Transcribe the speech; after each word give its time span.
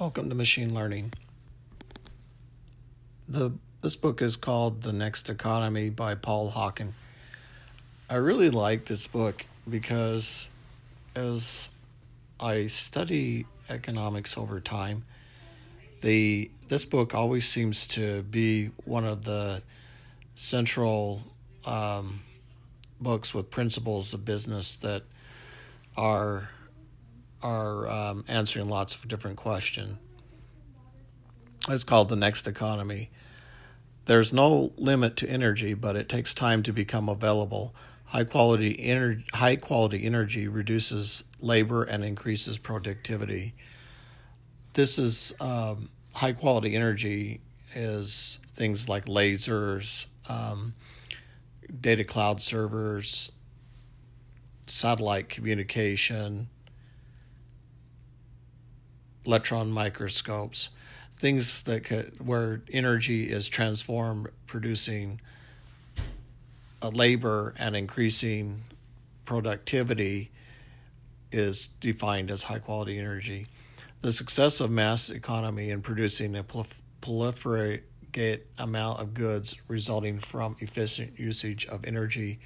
Welcome 0.00 0.30
to 0.30 0.34
Machine 0.34 0.72
Learning. 0.72 1.12
The 3.28 3.52
this 3.82 3.96
book 3.96 4.22
is 4.22 4.34
called 4.34 4.80
The 4.80 4.94
Next 4.94 5.28
Economy 5.28 5.90
by 5.90 6.14
Paul 6.14 6.52
Hawken. 6.52 6.92
I 8.08 8.14
really 8.14 8.48
like 8.48 8.86
this 8.86 9.06
book 9.06 9.44
because 9.68 10.48
as 11.14 11.68
I 12.40 12.68
study 12.68 13.44
economics 13.68 14.38
over 14.38 14.58
time, 14.58 15.02
the 16.00 16.50
this 16.70 16.86
book 16.86 17.14
always 17.14 17.46
seems 17.46 17.86
to 17.88 18.22
be 18.22 18.70
one 18.86 19.04
of 19.04 19.24
the 19.24 19.62
central 20.34 21.24
um, 21.66 22.22
books 22.98 23.34
with 23.34 23.50
principles 23.50 24.14
of 24.14 24.24
business 24.24 24.76
that 24.76 25.02
are 25.94 26.48
are 27.42 27.88
um, 27.88 28.24
answering 28.28 28.68
lots 28.68 28.94
of 28.94 29.08
different 29.08 29.36
questions. 29.36 29.96
It's 31.68 31.84
called 31.84 32.08
the 32.08 32.16
next 32.16 32.46
economy. 32.46 33.10
There's 34.06 34.32
no 34.32 34.72
limit 34.76 35.16
to 35.18 35.30
energy, 35.30 35.74
but 35.74 35.94
it 35.94 36.08
takes 36.08 36.34
time 36.34 36.62
to 36.64 36.72
become 36.72 37.08
available. 37.08 37.74
High 38.06 38.24
quality 38.24 38.80
energy, 38.80 39.24
high 39.34 39.56
quality 39.56 40.04
energy 40.04 40.48
reduces 40.48 41.24
labor 41.40 41.84
and 41.84 42.04
increases 42.04 42.58
productivity. 42.58 43.54
This 44.72 44.98
is 44.98 45.32
um, 45.40 45.90
high 46.14 46.32
quality 46.32 46.74
energy 46.74 47.40
is 47.74 48.40
things 48.52 48.88
like 48.88 49.04
lasers, 49.04 50.06
um, 50.28 50.74
data 51.80 52.02
cloud 52.02 52.40
servers, 52.40 53.30
satellite 54.66 55.28
communication, 55.28 56.48
electron 59.26 59.70
microscopes, 59.70 60.70
things 61.16 61.62
that 61.64 61.84
could 61.84 62.24
where 62.24 62.62
energy 62.72 63.30
is 63.30 63.48
transformed, 63.48 64.28
producing 64.46 65.20
a 66.82 66.88
labor 66.88 67.54
and 67.58 67.76
increasing 67.76 68.62
productivity 69.24 70.30
is 71.30 71.66
defined 71.66 72.30
as 72.30 72.44
high 72.44 72.58
quality 72.58 72.98
energy. 72.98 73.46
The 74.00 74.12
success 74.12 74.60
of 74.60 74.70
mass 74.70 75.10
economy 75.10 75.70
in 75.70 75.82
producing 75.82 76.34
a 76.34 76.42
proliferate 76.42 77.82
amount 78.58 79.00
of 79.00 79.14
goods 79.14 79.56
resulting 79.68 80.18
from 80.18 80.56
efficient 80.58 81.18
usage 81.18 81.66
of 81.66 81.84
energy 81.84 82.40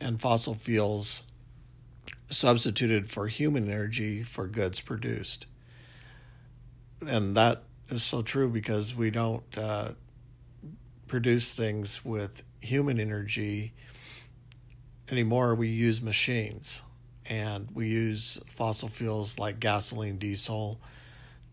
and 0.00 0.20
fossil 0.20 0.54
fuels 0.54 1.22
substituted 2.28 3.10
for 3.10 3.26
human 3.26 3.68
energy 3.68 4.22
for 4.22 4.46
goods 4.46 4.80
produced 4.80 5.46
and 7.06 7.36
that 7.36 7.62
is 7.88 8.02
so 8.02 8.22
true 8.22 8.48
because 8.48 8.94
we 8.94 9.10
don't 9.10 9.58
uh, 9.58 9.92
produce 11.06 11.54
things 11.54 12.04
with 12.04 12.42
human 12.60 12.98
energy 12.98 13.72
anymore. 15.10 15.54
We 15.54 15.68
use 15.68 16.00
machines 16.00 16.82
and 17.26 17.68
we 17.72 17.88
use 17.88 18.40
fossil 18.48 18.88
fuels 18.88 19.38
like 19.38 19.60
gasoline, 19.60 20.18
diesel, 20.18 20.80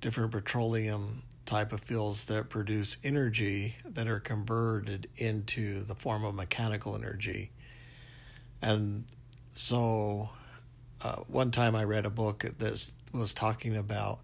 different 0.01 0.31
petroleum 0.31 1.23
type 1.45 1.73
of 1.73 1.81
fuels 1.81 2.25
that 2.25 2.49
produce 2.49 2.97
energy 3.03 3.75
that 3.83 4.07
are 4.07 4.19
converted 4.19 5.09
into 5.17 5.83
the 5.83 5.95
form 5.95 6.23
of 6.23 6.35
mechanical 6.35 6.95
energy. 6.95 7.51
And 8.61 9.05
so, 9.55 10.29
uh, 11.01 11.15
one 11.27 11.49
time 11.49 11.75
I 11.75 11.83
read 11.85 12.05
a 12.05 12.09
book 12.09 12.45
that 12.59 12.91
was 13.13 13.33
talking 13.33 13.75
about 13.75 14.19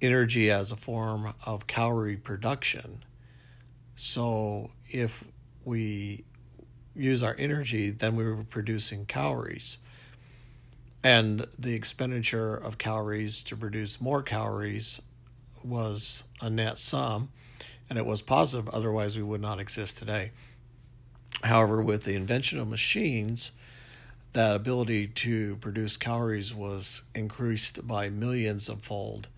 energy 0.00 0.50
as 0.50 0.72
a 0.72 0.76
form 0.76 1.32
of 1.44 1.66
calorie 1.66 2.16
production. 2.16 3.04
So 3.94 4.70
if 4.88 5.24
we 5.64 6.24
use 6.94 7.22
our 7.22 7.34
energy, 7.38 7.90
then 7.90 8.16
we 8.16 8.24
were 8.24 8.44
producing 8.44 9.06
calories. 9.06 9.78
And 11.02 11.46
the 11.58 11.74
expenditure 11.74 12.54
of 12.54 12.78
calories 12.78 13.42
to 13.44 13.56
produce 13.56 14.00
more 14.00 14.22
calories 14.22 15.00
was 15.62 16.24
a 16.40 16.50
net 16.50 16.78
sum, 16.78 17.30
and 17.88 17.98
it 17.98 18.06
was 18.06 18.22
positive, 18.22 18.68
otherwise, 18.70 19.16
we 19.16 19.22
would 19.22 19.40
not 19.40 19.60
exist 19.60 19.98
today. 19.98 20.32
However, 21.42 21.82
with 21.82 22.04
the 22.04 22.14
invention 22.14 22.58
of 22.58 22.68
machines, 22.68 23.52
that 24.32 24.56
ability 24.56 25.06
to 25.08 25.56
produce 25.56 25.96
calories 25.96 26.54
was 26.54 27.02
increased 27.14 27.86
by 27.86 28.08
millions 28.08 28.68
of 28.68 28.82
fold 28.82 29.28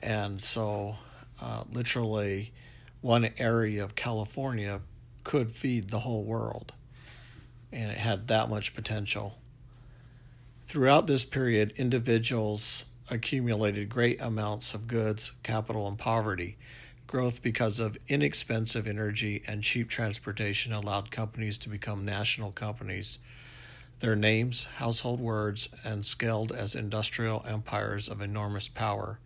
and 0.00 0.40
so, 0.40 0.96
uh, 1.42 1.64
literally, 1.70 2.52
one 3.00 3.30
area 3.38 3.84
of 3.84 3.94
California 3.94 4.80
could 5.24 5.50
feed 5.50 5.90
the 5.90 6.00
whole 6.00 6.24
world. 6.24 6.72
And 7.72 7.90
it 7.90 7.98
had 7.98 8.28
that 8.28 8.48
much 8.48 8.74
potential. 8.74 9.38
Throughout 10.66 11.06
this 11.06 11.24
period, 11.24 11.72
individuals 11.76 12.84
accumulated 13.10 13.88
great 13.88 14.20
amounts 14.20 14.72
of 14.74 14.86
goods, 14.86 15.32
capital, 15.42 15.86
and 15.86 15.98
poverty. 15.98 16.56
Growth 17.06 17.42
because 17.42 17.80
of 17.80 17.98
inexpensive 18.06 18.86
energy 18.86 19.42
and 19.48 19.64
cheap 19.64 19.88
transportation 19.88 20.72
allowed 20.72 21.10
companies 21.10 21.58
to 21.58 21.68
become 21.68 22.04
national 22.04 22.52
companies. 22.52 23.18
Their 23.98 24.14
names, 24.14 24.64
household 24.76 25.20
words, 25.20 25.68
and 25.84 26.06
scaled 26.06 26.52
as 26.52 26.74
industrial 26.74 27.44
empires 27.46 28.08
of 28.08 28.20
enormous 28.20 28.68
power. 28.68 29.18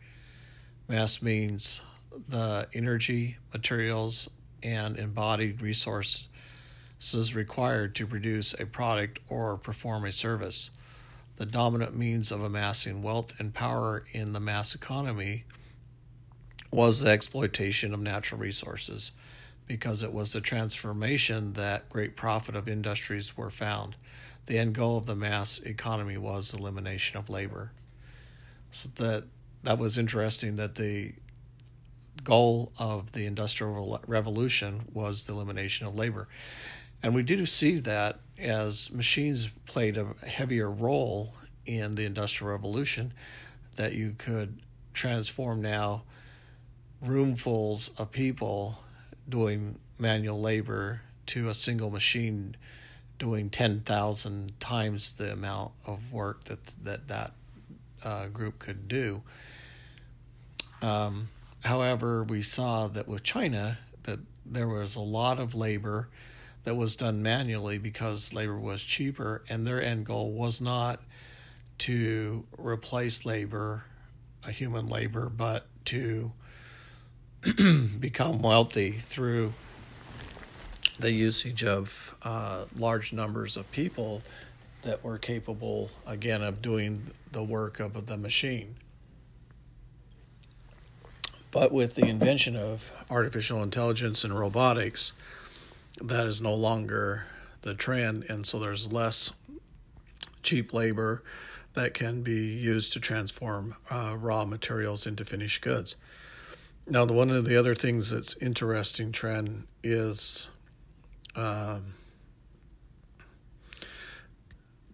Mass 0.87 1.23
means 1.23 1.81
the 2.29 2.69
energy, 2.75 3.39
materials, 3.53 4.29
and 4.63 4.99
embodied 4.99 5.63
resources 5.63 6.29
required 7.35 7.95
to 7.95 8.07
produce 8.07 8.53
a 8.61 8.67
product 8.67 9.21
or 9.29 9.57
perform 9.57 10.05
a 10.05 10.13
service. 10.13 10.71
The 11.37 11.47
dominant 11.47 11.97
means 11.97 12.31
of 12.31 12.43
amassing 12.43 13.03
wealth 13.03 13.39
and 13.41 13.53
power 13.53 14.05
in 14.13 14.33
the 14.33 14.41
mass 14.41 14.75
economy 14.75 15.45
was 16.71 17.01
the 17.01 17.11
exploitation 17.11 17.95
of 17.95 18.01
natural 18.01 18.41
resources 18.41 19.13
because 19.67 20.03
it 20.03 20.13
was 20.13 20.33
the 20.33 20.41
transformation 20.41 21.55
that 21.55 21.89
great 21.89 22.15
profit 22.15 22.55
of 22.55 22.69
industries 22.69 23.37
were 23.37 23.51
found. 23.51 23.97
The 24.47 24.59
end 24.59 24.75
goal 24.75 24.99
of 24.99 25.07
the 25.07 25.17
mass 25.17 25.59
economy 25.61 26.19
was 26.19 26.53
elimination 26.53 27.17
of 27.17 27.31
labor. 27.31 27.71
So 28.71 28.91
that 28.97 29.25
that 29.65 29.79
was 29.79 29.99
interesting 29.99 30.57
that 30.57 30.77
the 30.77 31.13
goal 32.23 32.73
of 32.79 33.13
the 33.13 33.27
industrial 33.27 34.01
revolution 34.07 34.83
was 34.93 35.25
the 35.25 35.33
elimination 35.33 35.87
of 35.87 35.95
labor 35.95 36.29
and 37.03 37.15
we 37.15 37.23
do 37.23 37.45
see 37.45 37.79
that 37.79 38.21
as 38.39 38.91
machines 38.91 39.51
played 39.67 39.97
a 39.97 40.07
heavier 40.27 40.71
role 40.71 41.35
in 41.67 41.97
the 41.97 42.05
industrial 42.05 42.51
revolution 42.53 43.13
that 43.77 43.93
you 43.93 44.15
could 44.17 44.61
transform 44.95 45.61
now 45.61 46.03
roomfuls 47.05 47.99
of 48.01 48.11
people 48.11 48.79
doing 49.29 49.79
manual 49.99 50.41
labor 50.41 51.03
to 51.27 51.49
a 51.49 51.55
single 51.55 51.91
machine 51.91 52.57
doing 53.19 53.49
10,000 53.51 54.59
times 54.61 55.13
the 55.15 55.33
amount 55.33 55.73
of 55.87 56.13
work 56.13 56.45
that 56.45 56.59
that, 56.83 57.09
that 57.09 57.33
uh, 58.05 58.27
group 58.29 58.59
could 58.59 58.89
do. 58.89 59.23
Um, 60.85 61.31
however, 61.65 62.25
we 62.25 62.43
saw 62.43 62.89
that 62.89 63.09
with 63.09 63.23
China 63.23 63.79
that 64.03 64.19
there 64.45 64.69
was 64.69 64.97
a 64.97 65.01
lot 65.01 65.39
of 65.39 65.55
labor 65.55 66.11
that 66.65 66.75
was 66.75 66.95
done 66.95 67.23
manually 67.23 67.79
because 67.79 68.35
labor 68.35 68.59
was 68.59 68.83
cheaper, 68.83 69.43
and 69.49 69.67
their 69.67 69.83
end 69.83 70.05
goal 70.05 70.33
was 70.33 70.61
not 70.61 71.01
to 71.79 72.45
replace 72.59 73.25
labor, 73.25 73.85
a 74.47 74.51
human 74.51 74.87
labor, 74.87 75.31
but 75.31 75.67
to 75.87 76.33
become 77.99 78.43
wealthy 78.43 78.91
through 78.91 79.55
the 80.99 81.13
usage 81.13 81.65
of 81.65 82.15
uh, 82.23 82.67
large 82.77 83.11
numbers 83.15 83.57
of 83.57 83.71
people 83.73 84.23
that 84.83 85.03
were 85.03 85.17
capable, 85.17 85.91
again, 86.07 86.43
of 86.43 86.61
doing 86.61 87.11
the 87.33 87.43
work 87.43 87.81
of 87.81 88.05
the 88.05 88.19
machine. 88.19 88.77
But 91.55 91.71
with 91.71 91.95
the 91.95 92.09
invention 92.09 92.57
of 92.57 92.91
artificial 93.09 93.63
intelligence 93.63 94.25
and 94.25 94.37
robotics, 94.37 95.13
that 96.03 96.27
is 96.27 96.41
no 96.41 96.53
longer 96.53 97.27
the 97.63 97.75
trend, 97.75 98.27
and 98.29 98.45
so 98.45 98.59
there's 98.59 98.91
less 98.91 99.33
cheap 100.43 100.75
labor 100.75 101.23
that 101.75 101.95
can 101.95 102.23
be 102.23 102.45
used 102.45 102.93
to 102.95 103.01
transform 103.01 103.77
uh, 103.89 104.17
raw 104.19 104.45
materials 104.45 105.07
into 105.07 105.25
finished 105.25 105.63
goods. 105.63 105.95
Now, 106.89 107.05
the 107.05 107.13
one 107.13 107.31
of 107.31 107.45
the 107.45 107.57
other 107.57 107.77
things 107.77 108.11
that's 108.11 108.37
interesting 108.39 109.13
trend 109.13 109.69
is 109.85 110.51
um, 111.37 111.95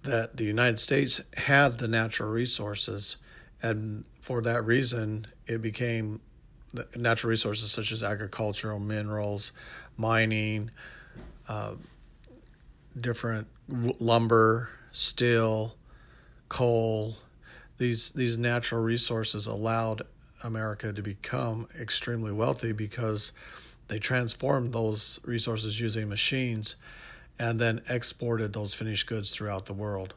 that 0.02 0.36
the 0.36 0.44
United 0.44 0.78
States 0.78 1.22
had 1.38 1.78
the 1.78 1.88
natural 1.88 2.28
resources, 2.28 3.16
and 3.62 4.04
for 4.20 4.42
that 4.42 4.66
reason, 4.66 5.26
it 5.46 5.62
became 5.62 6.20
natural 6.96 7.31
resources 7.31 7.70
such 7.70 7.93
as 7.93 8.02
agricultural 8.02 8.78
minerals, 8.78 9.52
mining, 9.96 10.70
uh, 11.49 11.75
different 13.00 13.46
lumber, 13.69 14.69
steel, 14.93 15.75
coal. 16.49 17.17
These 17.78 18.11
these 18.11 18.37
natural 18.37 18.82
resources 18.82 19.46
allowed 19.46 20.02
America 20.44 20.93
to 20.93 21.02
become 21.02 21.69
extremely 21.78 22.32
wealthy 22.32 22.72
because 22.72 23.32
they 23.88 23.99
transformed 23.99 24.72
those 24.72 25.19
resources 25.25 25.81
using 25.81 26.08
machines 26.08 26.76
and 27.38 27.58
then 27.58 27.81
exported 27.88 28.52
those 28.52 28.75
finished 28.75 29.06
goods 29.06 29.34
throughout 29.34 29.67
the 29.67 29.72
world. 29.72 30.14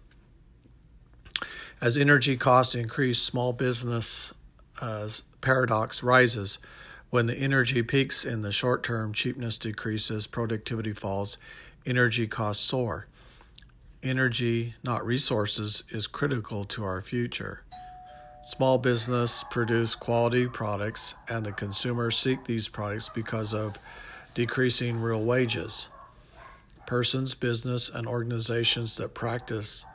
As 1.81 1.97
energy 1.97 2.37
costs 2.37 2.75
increased, 2.75 3.25
small 3.25 3.53
business 3.53 4.33
uh, 4.81 5.09
paradox 5.43 6.01
rises. 6.01 6.57
When 7.11 7.27
the 7.27 7.35
energy 7.35 7.83
peaks 7.83 8.25
in 8.25 8.41
the 8.41 8.51
short 8.51 8.81
term, 8.81 9.13
cheapness 9.13 9.59
decreases, 9.59 10.25
productivity 10.25 10.93
falls, 10.93 11.37
energy 11.85 12.25
costs 12.25 12.65
soar. 12.65 13.05
Energy, 14.01 14.73
not 14.83 15.05
resources, 15.05 15.83
is 15.89 16.07
critical 16.07 16.65
to 16.65 16.83
our 16.83 17.01
future. 17.01 17.61
Small 18.47 18.79
business 18.79 19.43
produce 19.51 19.93
quality 19.95 20.47
products, 20.47 21.13
and 21.29 21.45
the 21.45 21.51
consumers 21.51 22.17
seek 22.17 22.43
these 22.43 22.67
products 22.67 23.09
because 23.09 23.53
of 23.53 23.77
decreasing 24.33 24.99
real 24.99 25.23
wages 25.23 25.89
persons, 26.85 27.33
business, 27.33 27.89
and 27.89 28.05
organizations 28.07 28.97
that 28.97 29.13
practice 29.13 29.85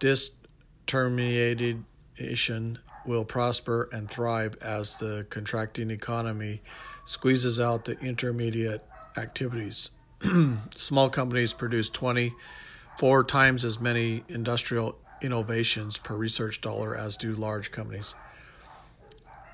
disintermediation 0.00 2.76
will 3.06 3.24
prosper 3.24 3.88
and 3.92 4.10
thrive 4.10 4.56
as 4.60 4.98
the 4.98 5.26
contracting 5.30 5.90
economy 5.90 6.62
squeezes 7.04 7.60
out 7.60 7.84
the 7.84 7.98
intermediate 8.00 8.84
activities. 9.16 9.90
Small 10.76 11.08
companies 11.08 11.52
produce 11.52 11.88
24 11.88 13.24
times 13.24 13.64
as 13.64 13.80
many 13.80 14.22
industrial 14.28 14.98
innovations 15.22 15.98
per 15.98 16.14
research 16.14 16.60
dollar 16.60 16.96
as 16.96 17.16
do 17.16 17.34
large 17.34 17.70
companies. 17.70 18.14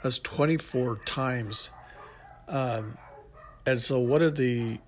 That's 0.03 0.19
24 0.21 1.01
times. 1.05 1.71
Um, 2.49 2.99
and 3.65 3.81
so, 3.81 3.99
what 3.99 4.23
are 4.23 4.31
the 4.31 4.79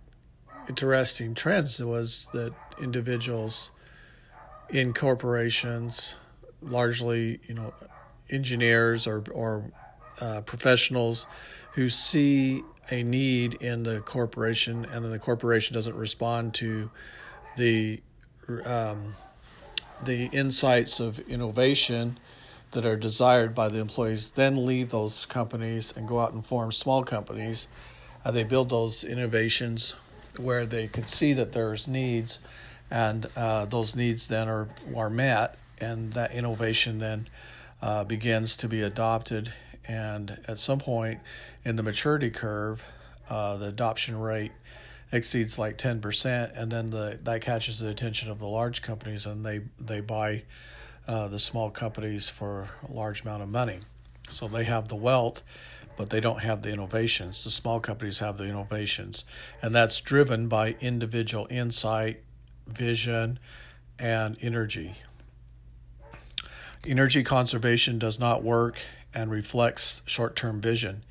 interesting 0.68 1.34
trends 1.34 1.82
was 1.82 2.28
that 2.32 2.52
individuals 2.80 3.70
in 4.70 4.92
corporations, 4.92 6.16
largely, 6.62 7.40
you 7.48 7.54
know, 7.54 7.72
engineers 8.30 9.06
or, 9.06 9.24
or 9.32 9.70
uh, 10.20 10.40
professionals 10.42 11.26
who 11.72 11.88
see 11.88 12.62
a 12.90 13.02
need 13.02 13.54
in 13.54 13.82
the 13.82 14.00
corporation 14.00 14.84
and 14.86 15.04
then 15.04 15.10
the 15.10 15.18
corporation 15.18 15.74
doesn't 15.74 15.96
respond 15.96 16.54
to 16.54 16.90
the 17.56 18.00
um, 18.64 19.14
the 20.04 20.26
insights 20.26 21.00
of 21.00 21.18
innovation 21.20 22.18
that 22.72 22.86
are 22.86 22.96
desired 22.96 23.54
by 23.54 23.68
the 23.68 23.78
employees 23.78 24.30
then 24.30 24.66
leave 24.66 24.90
those 24.90 25.26
companies 25.26 25.92
and 25.96 26.06
go 26.06 26.20
out 26.20 26.32
and 26.32 26.44
form 26.46 26.70
small 26.70 27.02
companies. 27.02 27.68
Uh, 28.24 28.30
they 28.30 28.44
build 28.44 28.68
those 28.68 29.04
innovations 29.04 29.94
where 30.38 30.66
they 30.66 30.86
can 30.86 31.04
see 31.04 31.32
that 31.32 31.52
there's 31.52 31.88
needs, 31.88 32.38
and 32.90 33.26
uh, 33.36 33.64
those 33.66 33.96
needs 33.96 34.28
then 34.28 34.48
are 34.48 34.68
are 34.94 35.10
met, 35.10 35.56
and 35.80 36.12
that 36.12 36.32
innovation 36.32 36.98
then 36.98 37.26
uh, 37.82 38.04
begins 38.04 38.56
to 38.56 38.68
be 38.68 38.82
adopted. 38.82 39.52
And 39.86 40.38
at 40.46 40.58
some 40.58 40.78
point 40.78 41.20
in 41.64 41.76
the 41.76 41.82
maturity 41.82 42.30
curve, 42.30 42.84
uh, 43.28 43.56
the 43.56 43.66
adoption 43.68 44.18
rate 44.18 44.52
exceeds 45.12 45.58
like 45.58 45.78
10%, 45.78 46.56
and 46.56 46.70
then 46.70 46.90
the 46.90 47.18
that 47.22 47.40
catches 47.40 47.78
the 47.78 47.88
attention 47.88 48.30
of 48.30 48.38
the 48.38 48.46
large 48.46 48.82
companies, 48.82 49.24
and 49.24 49.44
they 49.44 49.62
they 49.78 50.00
buy 50.00 50.42
uh, 51.06 51.28
the 51.28 51.38
small 51.38 51.70
companies 51.70 52.28
for 52.28 52.68
a 52.86 52.92
large 52.92 53.22
amount 53.22 53.42
of 53.42 53.48
money. 53.48 53.80
So 54.28 54.48
they 54.48 54.64
have 54.64 54.88
the 54.88 54.96
wealth 54.96 55.42
but 55.98 56.10
they 56.10 56.20
don't 56.20 56.38
have 56.38 56.62
the 56.62 56.70
innovations. 56.70 57.42
The 57.42 57.50
small 57.50 57.80
companies 57.80 58.20
have 58.20 58.38
the 58.38 58.44
innovations, 58.44 59.24
and 59.60 59.74
that's 59.74 60.00
driven 60.00 60.46
by 60.46 60.76
individual 60.80 61.48
insight, 61.50 62.22
vision, 62.68 63.40
and 63.98 64.36
energy. 64.40 64.94
Energy 66.86 67.22
conservation 67.22 67.98
does 67.98 68.18
not 68.18 68.42
work 68.42 68.78
and 69.14 69.30
reflects 69.30 70.02
short 70.06 70.36
term 70.36 70.60
vision. 70.60 71.04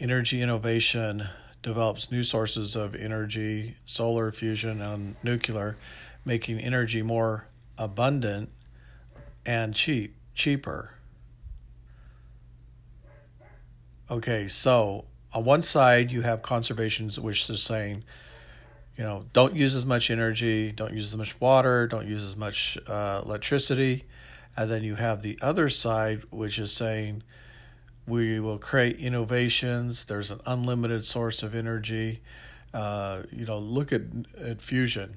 Energy 0.00 0.42
innovation 0.42 1.28
develops 1.62 2.10
new 2.10 2.22
sources 2.22 2.76
of 2.76 2.94
energy, 2.94 3.76
solar 3.84 4.30
fusion, 4.30 4.80
and 4.80 5.16
nuclear, 5.22 5.76
making 6.24 6.60
energy 6.60 7.02
more 7.02 7.48
abundant 7.76 8.50
and 9.44 9.74
cheap, 9.74 10.14
cheaper. 10.34 10.92
Okay, 14.10 14.48
so 14.48 15.04
on 15.32 15.44
one 15.44 15.62
side 15.62 16.12
you 16.12 16.22
have 16.22 16.40
conservation, 16.42 17.10
which 17.20 17.50
is 17.50 17.62
saying, 17.62 18.04
you 18.96 19.04
know, 19.04 19.24
don't 19.32 19.54
use 19.54 19.74
as 19.74 19.84
much 19.84 20.10
energy, 20.10 20.72
don't 20.72 20.94
use 20.94 21.06
as 21.06 21.16
much 21.16 21.38
water, 21.40 21.86
don't 21.86 22.06
use 22.06 22.22
as 22.22 22.36
much 22.36 22.78
uh, 22.86 23.20
electricity, 23.24 24.04
and 24.56 24.70
then 24.70 24.82
you 24.82 24.94
have 24.94 25.22
the 25.22 25.38
other 25.42 25.68
side, 25.68 26.22
which 26.30 26.58
is 26.58 26.72
saying 26.72 27.22
we 28.06 28.40
will 28.40 28.58
create 28.58 28.96
innovations. 28.98 30.04
There's 30.04 30.30
an 30.30 30.40
unlimited 30.46 31.04
source 31.04 31.42
of 31.42 31.54
energy. 31.54 32.20
Uh, 32.72 33.22
you 33.30 33.44
know, 33.46 33.58
look 33.58 33.92
at 33.92 34.02
at 34.40 34.60
fusion. 34.60 35.16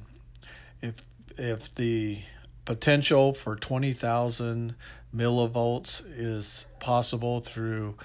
If 0.82 0.96
if 1.38 1.74
the 1.76 2.20
potential 2.66 3.34
for 3.34 3.56
twenty 3.56 3.94
thousand 3.94 4.76
millivolts 5.16 6.04
is 6.16 6.68
possible 6.80 7.42
through 7.42 7.96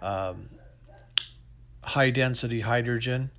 um, 0.00 0.48
high 1.82 2.10
density 2.10 2.60
hydrogen 2.60 3.30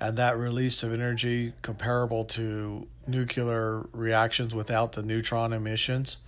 and 0.00 0.16
that 0.16 0.38
release 0.38 0.82
of 0.82 0.92
energy 0.92 1.52
comparable 1.62 2.24
to 2.24 2.86
nuclear 3.06 3.86
reactions 3.92 4.54
without 4.54 4.92
the 4.92 5.02
neutron 5.02 5.52
emissions, 5.52 6.18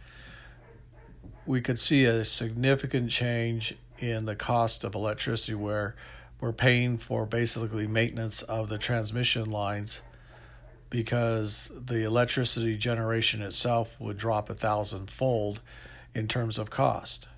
we 1.47 1.61
could 1.61 1.79
see 1.79 2.05
a 2.05 2.25
significant 2.25 3.11
change 3.11 3.77
in 3.99 4.25
the 4.25 4.37
cost 4.37 4.85
of 4.85 4.95
electricity 4.95 5.55
where 5.55 5.95
we're 6.41 6.53
paying 6.53 6.97
for 6.97 7.27
basically 7.27 7.87
maintenance 7.87 8.43
of 8.43 8.69
the 8.69 8.79
transmission 8.79 9.51
lines 9.51 10.01
because 10.89 11.71
the 11.75 12.05
electricity 12.05 12.77
generation 12.77 13.43
itself 13.43 14.01
would 14.01 14.17
drop 14.17 14.49
a 14.51 14.55
thousandfold 14.55 15.61
in 16.15 16.27
terms 16.27 16.59
of 16.59 16.71
cost, 16.71 17.29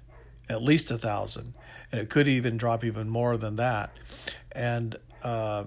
at 0.48 0.62
least 0.62 0.90
a 0.90 0.96
thousand 0.96 1.54
and 1.92 2.00
it 2.00 2.08
could 2.08 2.26
even 2.26 2.56
drop 2.56 2.82
even 2.82 3.08
more 3.08 3.36
than 3.36 3.56
that. 3.56 3.90
And 4.50 4.96
uh, 5.22 5.64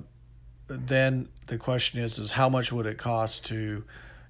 then 0.67 1.29
the 1.47 1.57
question 1.57 1.99
is, 1.99 2.17
is 2.17 2.31
how 2.31 2.49
much 2.49 2.71
would 2.71 2.87
it 2.87 2.97
cost 2.97 3.45
to 3.45 3.83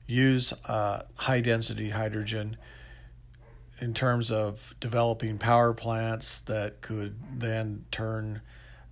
use 0.05 0.53
uh, 0.67 1.03
high 1.15 1.39
density 1.39 1.89
hydrogen 1.89 2.57
in 3.79 3.94
terms 3.94 4.32
of 4.32 4.75
developing 4.79 5.38
power 5.38 5.74
plants 5.74 6.39
that 6.41 6.82
could 6.82 7.15
then 7.34 7.86
turn 7.91 8.41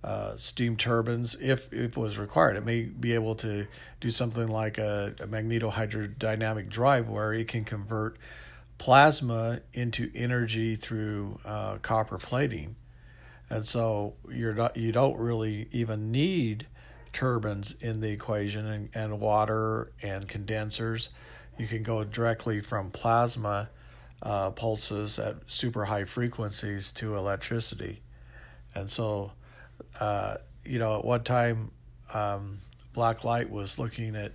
uh, 0.02 0.36
steam 0.36 0.76
turbines 0.76 1.34
if, 1.40 1.72
if 1.72 1.92
it 1.92 1.96
was 1.96 2.18
required. 2.18 2.56
It 2.56 2.64
may 2.64 2.82
be 2.82 3.14
able 3.14 3.34
to 3.36 3.66
do 4.00 4.10
something 4.10 4.46
like 4.46 4.76
a, 4.76 5.14
a 5.20 5.26
magnetohydrodynamic 5.26 6.68
drive 6.68 7.08
where 7.08 7.32
it 7.32 7.48
can 7.48 7.64
convert 7.64 8.18
plasma 8.76 9.60
into 9.72 10.10
energy 10.14 10.76
through 10.76 11.38
uh, 11.44 11.78
copper 11.78 12.18
plating 12.18 12.76
and 13.50 13.64
so 13.64 14.14
you're 14.30 14.54
not 14.54 14.76
you 14.76 14.92
don't 14.92 15.18
really 15.18 15.68
even 15.70 16.10
need 16.10 16.66
turbines 17.12 17.74
in 17.80 18.00
the 18.00 18.10
equation 18.10 18.66
and, 18.66 18.90
and 18.94 19.20
water 19.20 19.92
and 20.02 20.26
condensers. 20.26 21.10
You 21.56 21.68
can 21.68 21.82
go 21.82 22.02
directly 22.02 22.60
from 22.60 22.90
plasma 22.90 23.70
uh, 24.24 24.50
pulses 24.50 25.18
at 25.18 25.36
super 25.46 25.84
high 25.84 26.04
frequencies 26.04 26.90
to 26.92 27.16
electricity. 27.16 28.00
And 28.74 28.90
so, 28.90 29.32
uh, 30.00 30.38
you 30.64 30.78
know, 30.78 30.98
at 30.98 31.04
one 31.04 31.22
time, 31.22 31.70
um, 32.12 32.58
Blacklight 32.94 33.50
was 33.50 33.78
looking 33.78 34.16
at 34.16 34.32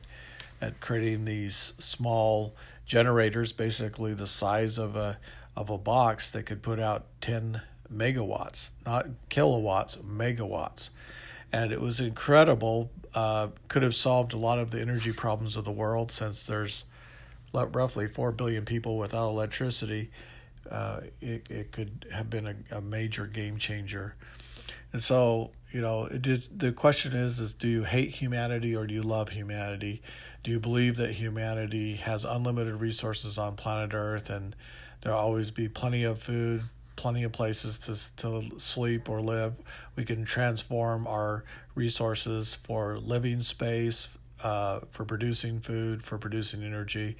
at 0.61 0.81
creating 0.81 1.23
these 1.23 1.73
small 1.79 2.53
generators, 2.85 3.53
basically 3.53 4.13
the 4.13 4.27
size 4.27 4.77
of 4.77 4.95
a 4.95 5.17
of 5.55 5.69
a 5.69 5.77
box 5.77 6.29
that 6.29 6.43
could 6.43 6.61
put 6.61 6.79
out 6.79 7.05
10 7.21 7.61
megawatts, 7.93 8.69
not 8.85 9.07
kilowatts, 9.29 9.97
megawatts. 9.97 10.89
And 11.51 11.71
it 11.71 11.81
was 11.81 11.99
incredible. 11.99 12.91
Uh, 13.13 13.47
could 13.67 13.81
have 13.81 13.95
solved 13.95 14.33
a 14.33 14.37
lot 14.37 14.59
of 14.59 14.71
the 14.71 14.79
energy 14.79 15.11
problems 15.11 15.55
of 15.55 15.65
the 15.65 15.71
world 15.71 16.11
since 16.11 16.45
there's 16.45 16.85
roughly 17.53 18.07
4 18.07 18.31
billion 18.31 18.65
people 18.65 18.97
without 18.97 19.29
electricity. 19.29 20.11
Uh, 20.69 21.01
it, 21.21 21.49
it 21.49 21.71
could 21.71 22.05
have 22.11 22.29
been 22.29 22.47
a, 22.47 22.77
a 22.77 22.81
major 22.81 23.25
game 23.25 23.57
changer. 23.57 24.15
And 24.91 25.01
so, 25.01 25.51
you 25.71 25.81
know, 25.81 26.07
did, 26.07 26.47
the 26.57 26.71
question 26.71 27.13
is, 27.13 27.39
is 27.39 27.53
do 27.53 27.67
you 27.67 27.83
hate 27.83 28.09
humanity 28.09 28.75
or 28.75 28.87
do 28.87 28.93
you 28.93 29.01
love 29.01 29.29
humanity? 29.29 30.01
Do 30.43 30.51
you 30.51 30.59
believe 30.59 30.97
that 30.97 31.11
humanity 31.11 31.95
has 31.95 32.25
unlimited 32.25 32.75
resources 32.75 33.37
on 33.37 33.55
planet 33.55 33.93
Earth 33.93 34.29
and 34.29 34.55
there'll 35.01 35.19
always 35.19 35.51
be 35.51 35.67
plenty 35.67 36.03
of 36.03 36.21
food, 36.21 36.63
plenty 36.95 37.23
of 37.23 37.31
places 37.31 37.79
to, 37.79 38.49
to 38.49 38.59
sleep 38.59 39.09
or 39.09 39.21
live? 39.21 39.55
We 39.95 40.05
can 40.05 40.25
transform 40.25 41.07
our 41.07 41.43
resources 41.75 42.55
for 42.63 42.97
living 42.97 43.41
space, 43.41 44.09
uh, 44.43 44.81
for 44.91 45.05
producing 45.05 45.59
food, 45.59 46.03
for 46.03 46.17
producing 46.17 46.63
energy. 46.63 47.17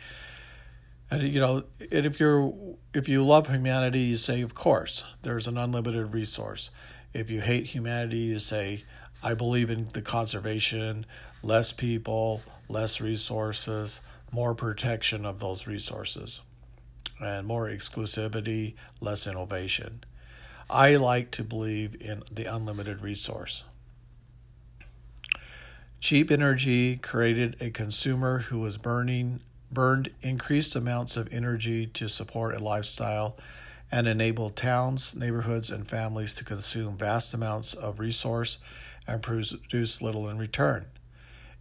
And 1.11 1.23
you 1.23 1.39
know, 1.39 1.63
and 1.91 2.05
if 2.05 2.19
you're 2.19 2.53
if 2.93 3.09
you 3.09 3.25
love 3.25 3.49
humanity, 3.49 4.01
you 4.01 4.17
say, 4.17 4.41
of 4.41 4.53
course, 4.53 5.03
there's 5.23 5.47
an 5.47 5.57
unlimited 5.57 6.13
resource. 6.13 6.69
If 7.13 7.31
you 7.31 7.41
hate 7.41 7.67
humanity, 7.67 8.17
you 8.17 8.39
say, 8.39 8.83
I 9.23 9.33
believe 9.33 9.69
in 9.69 9.87
the 9.93 10.01
conservation, 10.01 11.05
less 11.41 11.73
people, 11.73 12.41
less 12.67 13.01
resources, 13.01 14.01
more 14.31 14.53
protection 14.53 15.25
of 15.25 15.39
those 15.39 15.65
resources, 15.65 16.41
and 17.19 17.47
more 17.47 17.67
exclusivity, 17.67 18.75
less 19.01 19.25
innovation. 19.25 20.03
I 20.69 20.97
like 20.97 21.31
to 21.31 21.43
believe 21.43 21.99
in 21.99 22.21
the 22.31 22.45
unlimited 22.45 23.01
resource. 23.01 23.63
Cheap 25.99 26.31
energy 26.31 26.97
created 26.97 27.57
a 27.61 27.69
consumer 27.69 28.39
who 28.39 28.59
was 28.59 28.77
burning 28.77 29.41
burned 29.71 30.11
increased 30.21 30.75
amounts 30.75 31.15
of 31.15 31.31
energy 31.31 31.85
to 31.85 32.09
support 32.09 32.55
a 32.55 32.59
lifestyle 32.59 33.37
and 33.91 34.07
enabled 34.07 34.55
towns, 34.55 35.15
neighborhoods, 35.15 35.69
and 35.69 35.87
families 35.87 36.33
to 36.33 36.43
consume 36.43 36.97
vast 36.97 37.33
amounts 37.33 37.73
of 37.73 37.99
resource 37.99 38.57
and 39.07 39.21
produce 39.21 40.01
little 40.01 40.27
in 40.29 40.37
return 40.37 40.85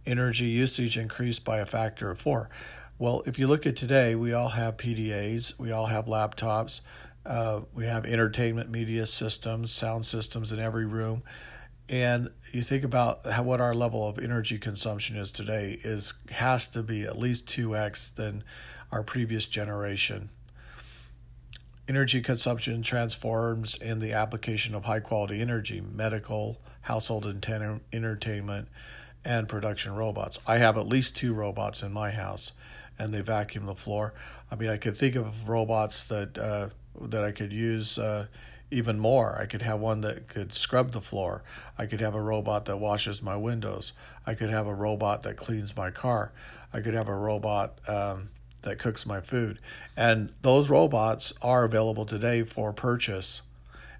energy 0.05 0.45
usage 0.45 0.97
increased 0.97 1.43
by 1.45 1.59
a 1.59 1.65
factor 1.65 2.09
of 2.09 2.19
four. 2.19 2.49
Well, 2.97 3.23
if 3.25 3.39
you 3.39 3.47
look 3.47 3.65
at 3.65 3.75
today, 3.75 4.15
we 4.15 4.33
all 4.33 4.49
have 4.49 4.77
PDAs, 4.77 5.57
we 5.57 5.71
all 5.71 5.85
have 5.85 6.05
laptops, 6.05 6.81
uh, 7.25 7.61
we 7.73 7.85
have 7.85 8.05
entertainment 8.05 8.69
media 8.69 9.05
systems, 9.05 9.71
sound 9.71 10.05
systems 10.05 10.51
in 10.51 10.59
every 10.59 10.85
room. 10.85 11.23
And 11.89 12.29
you 12.51 12.61
think 12.61 12.83
about 12.83 13.25
how, 13.25 13.41
what 13.43 13.59
our 13.59 13.73
level 13.73 14.07
of 14.07 14.19
energy 14.19 14.59
consumption 14.59 15.17
is 15.17 15.31
today 15.31 15.79
is 15.83 16.13
has 16.29 16.67
to 16.69 16.83
be 16.83 17.01
at 17.01 17.17
least 17.17 17.47
2x 17.47 18.13
than 18.13 18.43
our 18.91 19.03
previous 19.03 19.47
generation. 19.47 20.29
Energy 21.87 22.21
consumption 22.21 22.83
transforms 22.83 23.75
in 23.75 23.99
the 23.99 24.13
application 24.13 24.75
of 24.75 24.85
high 24.85 24.99
quality 24.99 25.41
energy, 25.41 25.81
medical, 25.81 26.59
household 26.81 27.25
entertainment, 27.25 28.67
and 29.25 29.49
production 29.49 29.95
robots. 29.95 30.37
I 30.47 30.57
have 30.57 30.77
at 30.77 30.85
least 30.85 31.15
two 31.15 31.33
robots 31.33 31.81
in 31.81 31.91
my 31.91 32.11
house, 32.11 32.53
and 32.99 33.11
they 33.11 33.21
vacuum 33.21 33.65
the 33.65 33.73
floor. 33.73 34.13
I 34.51 34.55
mean, 34.55 34.69
I 34.69 34.77
could 34.77 34.95
think 34.95 35.15
of 35.15 35.49
robots 35.49 36.03
that 36.05 36.37
uh, 36.37 36.69
that 37.01 37.23
I 37.23 37.31
could 37.31 37.51
use 37.51 37.97
uh, 37.97 38.27
even 38.71 38.99
more. 38.99 39.37
I 39.39 39.45
could 39.45 39.61
have 39.61 39.79
one 39.79 40.01
that 40.01 40.27
could 40.27 40.53
scrub 40.53 40.91
the 40.91 41.01
floor. 41.01 41.43
I 41.77 41.85
could 41.85 42.01
have 42.01 42.15
a 42.15 42.21
robot 42.21 42.65
that 42.65 42.77
washes 42.77 43.21
my 43.21 43.35
windows. 43.35 43.93
I 44.25 44.35
could 44.35 44.49
have 44.49 44.67
a 44.67 44.73
robot 44.73 45.23
that 45.23 45.37
cleans 45.37 45.75
my 45.75 45.91
car. 45.91 46.31
I 46.73 46.81
could 46.81 46.93
have 46.93 47.07
a 47.07 47.15
robot 47.15 47.79
um, 47.87 48.29
that 48.61 48.79
cooks 48.79 49.05
my 49.05 49.21
food. 49.21 49.59
And 49.97 50.33
those 50.41 50.69
robots 50.69 51.33
are 51.41 51.63
available 51.63 52.05
today 52.05 52.43
for 52.43 52.71
purchase, 52.71 53.41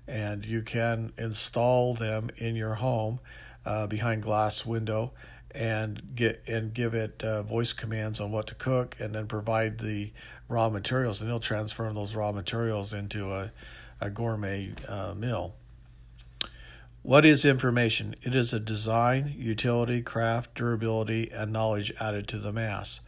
and 0.08 0.46
you 0.46 0.62
can 0.62 1.14
install 1.18 1.94
them 1.94 2.30
in 2.38 2.56
your 2.56 2.76
home 2.76 3.20
uh, 3.66 3.88
behind 3.88 4.24
glass 4.24 4.66
window 4.66 5.12
and 5.52 6.16
get 6.16 6.44
and 6.48 6.74
give 6.76 6.94
it 6.94 7.24
uh, 7.24 7.42
voice 7.42 7.74
commands 7.74 8.20
on 8.20 8.32
what 8.32 8.46
to 8.46 8.56
cook 8.56 8.96
and 9.00 9.16
then 9.16 9.26
provide 9.26 9.80
the 9.80 10.12
raw 10.48 10.70
materials 10.70 11.22
and 11.22 11.30
they'll 11.30 11.40
transform 11.40 11.96
those 11.96 12.14
raw 12.14 12.32
materials 12.32 12.94
into 12.94 13.34
a, 13.34 13.52
a 14.02 14.10
gourmet 14.10 14.74
uh, 14.88 15.14
meal. 15.16 15.56
What 17.02 17.26
is 17.26 17.46
information? 17.46 18.16
It 18.22 18.36
is 18.36 18.54
a 18.54 18.60
design 18.60 19.34
utility 19.38 20.02
craft 20.02 20.54
durability 20.56 21.32
and 21.32 21.52
knowledge 21.54 21.94
added 22.00 22.28
to 22.30 22.38
the 22.38 22.52
mass. 22.52 23.00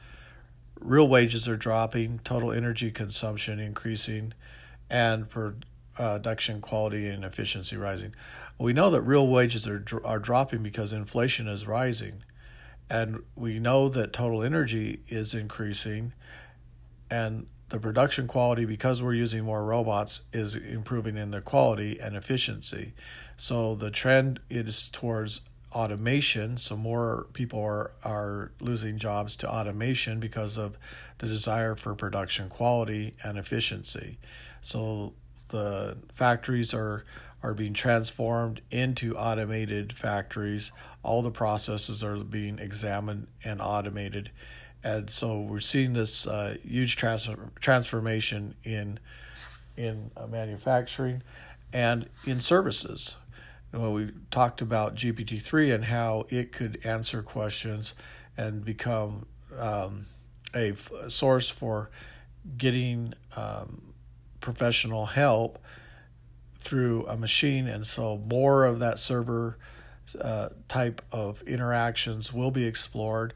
Real 0.79 1.07
wages 1.07 1.47
are 1.47 1.57
dropping 1.57 2.19
total 2.23 2.51
energy 2.51 2.89
consumption 2.89 3.59
increasing 3.59 4.33
and 4.89 5.29
production 5.29 6.61
quality 6.61 7.07
and 7.07 7.23
efficiency 7.23 7.75
rising. 7.75 8.15
We 8.57 8.73
know 8.73 8.89
that 8.91 9.01
real 9.01 9.27
wages 9.27 9.67
are 9.67 9.83
are 10.03 10.19
dropping 10.19 10.63
because 10.63 10.93
inflation 10.93 11.47
is 11.47 11.67
rising, 11.67 12.23
and 12.89 13.23
we 13.35 13.59
know 13.59 13.89
that 13.89 14.13
total 14.13 14.41
energy 14.41 15.01
is 15.07 15.33
increasing, 15.33 16.13
and 17.09 17.47
the 17.71 17.79
production 17.79 18.27
quality 18.27 18.65
because 18.65 19.01
we're 19.01 19.13
using 19.13 19.45
more 19.45 19.63
robots 19.63 20.21
is 20.33 20.55
improving 20.55 21.17
in 21.17 21.31
their 21.31 21.41
quality 21.41 21.97
and 21.99 22.17
efficiency. 22.17 22.93
So 23.37 23.75
the 23.75 23.89
trend 23.89 24.41
is 24.49 24.89
towards 24.89 25.39
automation. 25.71 26.57
So 26.57 26.75
more 26.75 27.27
people 27.31 27.61
are 27.61 27.91
are 28.03 28.51
losing 28.59 28.97
jobs 28.97 29.37
to 29.37 29.49
automation 29.49 30.19
because 30.19 30.57
of 30.57 30.77
the 31.19 31.27
desire 31.27 31.75
for 31.75 31.95
production 31.95 32.49
quality 32.49 33.13
and 33.23 33.37
efficiency. 33.37 34.17
So 34.61 35.13
the 35.47 35.97
factories 36.13 36.73
are 36.73 37.05
are 37.41 37.53
being 37.53 37.73
transformed 37.73 38.61
into 38.69 39.15
automated 39.17 39.93
factories. 39.93 40.73
All 41.03 41.21
the 41.21 41.31
processes 41.31 42.03
are 42.03 42.17
being 42.17 42.59
examined 42.59 43.27
and 43.45 43.61
automated, 43.61 44.29
and 44.83 45.09
so 45.09 45.41
we're 45.41 45.59
seeing 45.59 45.93
this 45.93 46.27
uh, 46.27 46.55
huge 46.63 46.95
transfer, 46.95 47.51
transformation 47.59 48.55
in 48.63 48.99
in 49.77 50.11
uh, 50.17 50.27
manufacturing 50.27 51.23
and 51.73 52.09
in 52.25 52.39
services. 52.39 53.17
Well, 53.73 53.93
we 53.93 54.11
talked 54.31 54.61
about 54.61 54.95
GPT 54.95 55.41
three 55.41 55.71
and 55.71 55.85
how 55.85 56.25
it 56.29 56.51
could 56.51 56.79
answer 56.83 57.21
questions 57.21 57.93
and 58.35 58.65
become 58.65 59.25
um, 59.57 60.07
a, 60.53 60.71
f- 60.71 60.91
a 60.91 61.09
source 61.09 61.49
for 61.49 61.89
getting 62.57 63.13
um, 63.35 63.93
professional 64.41 65.05
help 65.05 65.59
through 66.59 67.07
a 67.07 67.15
machine, 67.17 67.67
and 67.67 67.85
so 67.87 68.17
more 68.17 68.65
of 68.65 68.79
that 68.79 68.99
server 68.99 69.57
uh, 70.19 70.49
type 70.67 71.01
of 71.11 71.41
interactions 71.43 72.33
will 72.33 72.51
be 72.51 72.65
explored. 72.65 73.33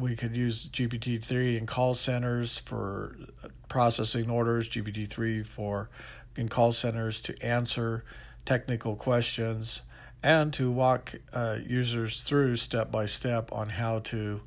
We 0.00 0.16
could 0.16 0.34
use 0.36 0.66
GPT 0.68 1.22
three 1.22 1.56
in 1.56 1.66
call 1.66 1.94
centers 1.94 2.58
for 2.58 3.16
processing 3.68 4.30
orders, 4.30 4.68
GPT 4.68 5.08
three 5.08 5.42
for 5.42 5.90
in 6.36 6.48
call 6.48 6.72
centers 6.72 7.20
to 7.22 7.42
answer 7.44 8.04
technical 8.44 8.96
questions, 8.96 9.82
and 10.22 10.52
to 10.54 10.70
walk 10.70 11.14
uh, 11.32 11.58
users 11.66 12.22
through 12.22 12.56
step 12.56 12.90
by 12.90 13.06
step 13.06 13.52
on 13.52 13.68
how 13.70 13.98
to 14.00 14.40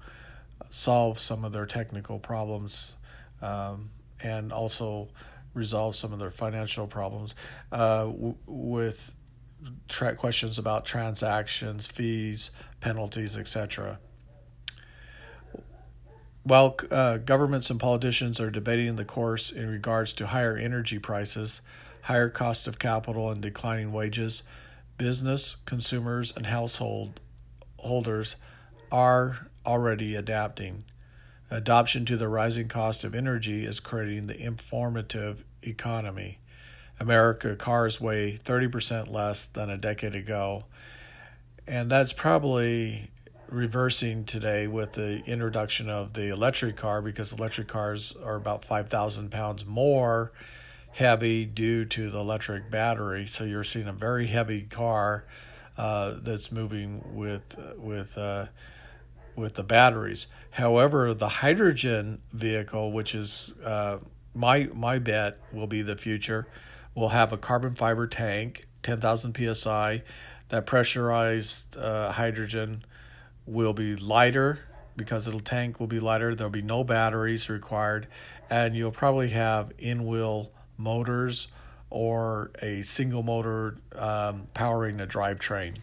solve 0.70 1.20
some 1.20 1.46
of 1.46 1.52
their 1.52 1.68
technical 1.68 2.18
problems, 2.18 2.96
um, 3.42 3.92
and 4.22 4.52
also 4.52 5.10
resolve 5.54 5.96
some 5.96 6.12
of 6.12 6.20
their 6.20 6.32
financial 6.32 6.88
problems 6.88 7.36
uh, 7.72 8.06
w- 8.06 8.36
with 8.48 9.14
tra- 9.88 10.16
questions 10.16 10.58
about 10.58 10.86
transactions, 10.86 11.86
fees, 11.86 12.50
penalties, 12.80 13.38
etc. 13.38 14.00
While 16.44 16.78
uh, 16.92 17.18
governments 17.18 17.70
and 17.70 17.80
politicians 17.80 18.42
are 18.42 18.52
debating 18.52 18.98
the 18.98 19.06
course 19.06 19.50
in 19.50 19.70
regards 19.70 20.12
to 20.14 20.28
higher 20.28 20.58
energy 20.58 21.00
prices, 21.00 21.62
higher 22.02 22.30
cost 22.30 22.68
of 22.68 22.80
capital, 22.80 23.32
and 23.32 23.42
declining 23.42 23.94
wages, 23.94 24.44
business, 24.98 25.56
consumers, 25.66 26.34
and 26.36 26.48
household 26.48 27.22
holders 27.78 28.36
are 28.92 29.48
already 29.66 30.16
adapting. 30.16 30.84
Adoption 31.50 32.06
to 32.06 32.18
the 32.18 32.28
rising 32.28 32.68
cost 32.68 33.04
of 33.04 33.16
energy 33.16 33.66
is 33.66 33.80
creating 33.80 34.28
the 34.28 34.38
informative 34.38 35.46
economy. 35.62 36.40
America 37.00 37.56
cars 37.56 38.02
weigh 38.02 38.38
30% 38.38 39.10
less 39.10 39.46
than 39.46 39.70
a 39.70 39.78
decade 39.78 40.16
ago. 40.16 40.64
And 41.66 41.90
that's 41.90 42.12
probably 42.12 43.12
reversing 43.54 44.26
today 44.26 44.66
with 44.66 44.94
the 44.94 45.24
introduction 45.26 45.88
of 45.88 46.14
the 46.14 46.30
electric 46.30 46.76
car 46.76 47.02
because 47.02 47.32
electric 47.32 47.68
cars 47.68 48.14
are 48.24 48.36
about 48.36 48.66
5,000 48.66 49.30
pounds 49.30 49.66
more 49.66 50.32
heavy 50.94 51.46
due 51.46 51.86
to 51.86 52.10
the 52.10 52.18
electric 52.18 52.72
battery. 52.72 53.28
So 53.28 53.44
you're 53.44 53.64
seeing 53.64 53.88
a 53.88 53.94
very 53.94 54.28
heavy 54.28 54.64
car 54.64 55.26
uh, 55.78 56.16
that's 56.22 56.52
moving 56.52 57.16
with 57.16 57.56
with 57.78 58.18
uh, 58.18 58.48
with 59.36 59.56
the 59.56 59.64
batteries. 59.64 60.28
However, 60.52 61.14
the 61.14 61.30
hydrogen 61.30 62.22
vehicle, 62.32 62.92
which 62.92 63.16
is 63.16 63.54
uh, 63.64 63.98
my 64.34 64.70
my 64.74 65.00
bet 65.00 65.40
will 65.52 65.68
be 65.68 65.82
the 65.82 65.96
future, 65.96 66.48
will 66.96 67.10
have 67.10 67.34
a 67.34 67.38
carbon 67.38 67.76
fiber 67.76 68.08
tank, 68.08 68.68
10,000 68.84 69.56
psi. 69.56 70.04
That 70.50 70.68
pressurized 70.68 71.76
uh, 71.78 72.12
hydrogen 72.12 72.84
will 73.46 73.74
be 73.74 73.96
lighter 73.96 74.60
because 74.96 75.26
the 75.26 75.40
tank 75.42 75.80
will 75.80 75.88
be 75.88 76.00
lighter. 76.00 76.36
There'll 76.36 76.52
be 76.52 76.62
no 76.62 76.84
batteries 76.84 77.50
required, 77.50 78.08
and 78.50 78.76
you'll 78.76 78.92
probably 78.92 79.30
have 79.30 79.72
in-wheel 79.78 80.52
motors 80.78 81.48
or 81.90 82.52
a 82.62 82.82
single 82.82 83.24
motor 83.24 83.78
um, 83.96 84.48
powering 84.54 85.00
a 85.00 85.08
drivetrain. 85.08 85.76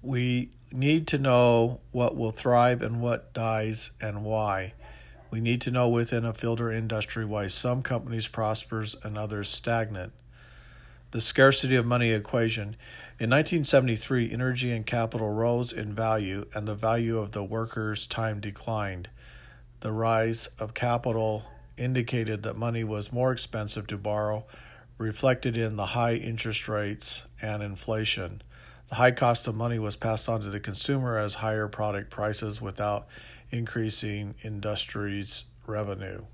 We 0.00 0.50
need 0.72 1.06
to 1.08 1.18
know 1.18 1.80
what 1.92 2.16
will 2.16 2.32
thrive 2.32 2.82
and 2.82 3.00
what 3.00 3.32
dies 3.32 3.92
and 4.00 4.24
why. 4.24 4.74
We 5.30 5.40
need 5.40 5.60
to 5.62 5.70
know 5.70 5.88
within 5.88 6.24
a 6.24 6.34
filter 6.34 6.72
industry 6.72 7.24
why 7.24 7.46
some 7.46 7.82
companies 7.82 8.26
prospers 8.26 8.96
and 9.02 9.16
others 9.16 9.48
stagnant. 9.48 10.12
The 11.12 11.20
scarcity 11.20 11.76
of 11.76 11.84
money 11.84 12.10
equation. 12.10 12.74
In 13.20 13.28
1973, 13.28 14.32
energy 14.32 14.72
and 14.72 14.86
capital 14.86 15.28
rose 15.28 15.70
in 15.70 15.94
value 15.94 16.46
and 16.54 16.66
the 16.66 16.74
value 16.74 17.18
of 17.18 17.32
the 17.32 17.44
worker's 17.44 18.06
time 18.06 18.40
declined. 18.40 19.10
The 19.80 19.92
rise 19.92 20.48
of 20.58 20.72
capital 20.72 21.44
indicated 21.76 22.42
that 22.44 22.56
money 22.56 22.82
was 22.82 23.12
more 23.12 23.30
expensive 23.30 23.86
to 23.88 23.98
borrow, 23.98 24.46
reflected 24.96 25.54
in 25.54 25.76
the 25.76 25.86
high 25.86 26.14
interest 26.14 26.66
rates 26.66 27.26
and 27.42 27.62
inflation. 27.62 28.40
The 28.88 28.94
high 28.94 29.12
cost 29.12 29.46
of 29.46 29.54
money 29.54 29.78
was 29.78 29.96
passed 29.96 30.30
on 30.30 30.40
to 30.40 30.48
the 30.48 30.60
consumer 30.60 31.18
as 31.18 31.34
higher 31.34 31.68
product 31.68 32.08
prices 32.08 32.62
without 32.62 33.06
increasing 33.50 34.34
industry's 34.42 35.44
revenue. 35.66 36.24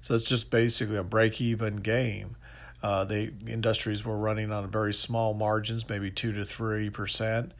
So 0.00 0.16
it's 0.16 0.28
just 0.28 0.50
basically 0.50 0.96
a 0.96 1.04
break 1.04 1.40
even 1.40 1.76
game. 1.76 2.34
Uh, 2.82 3.04
the 3.04 3.32
industries 3.46 4.04
were 4.04 4.16
running 4.16 4.50
on 4.50 4.70
very 4.70 4.94
small 4.94 5.34
margins, 5.34 5.88
maybe 5.88 6.10
two 6.10 6.32
to 6.32 6.44
three 6.44 6.88
percent, 6.90 7.52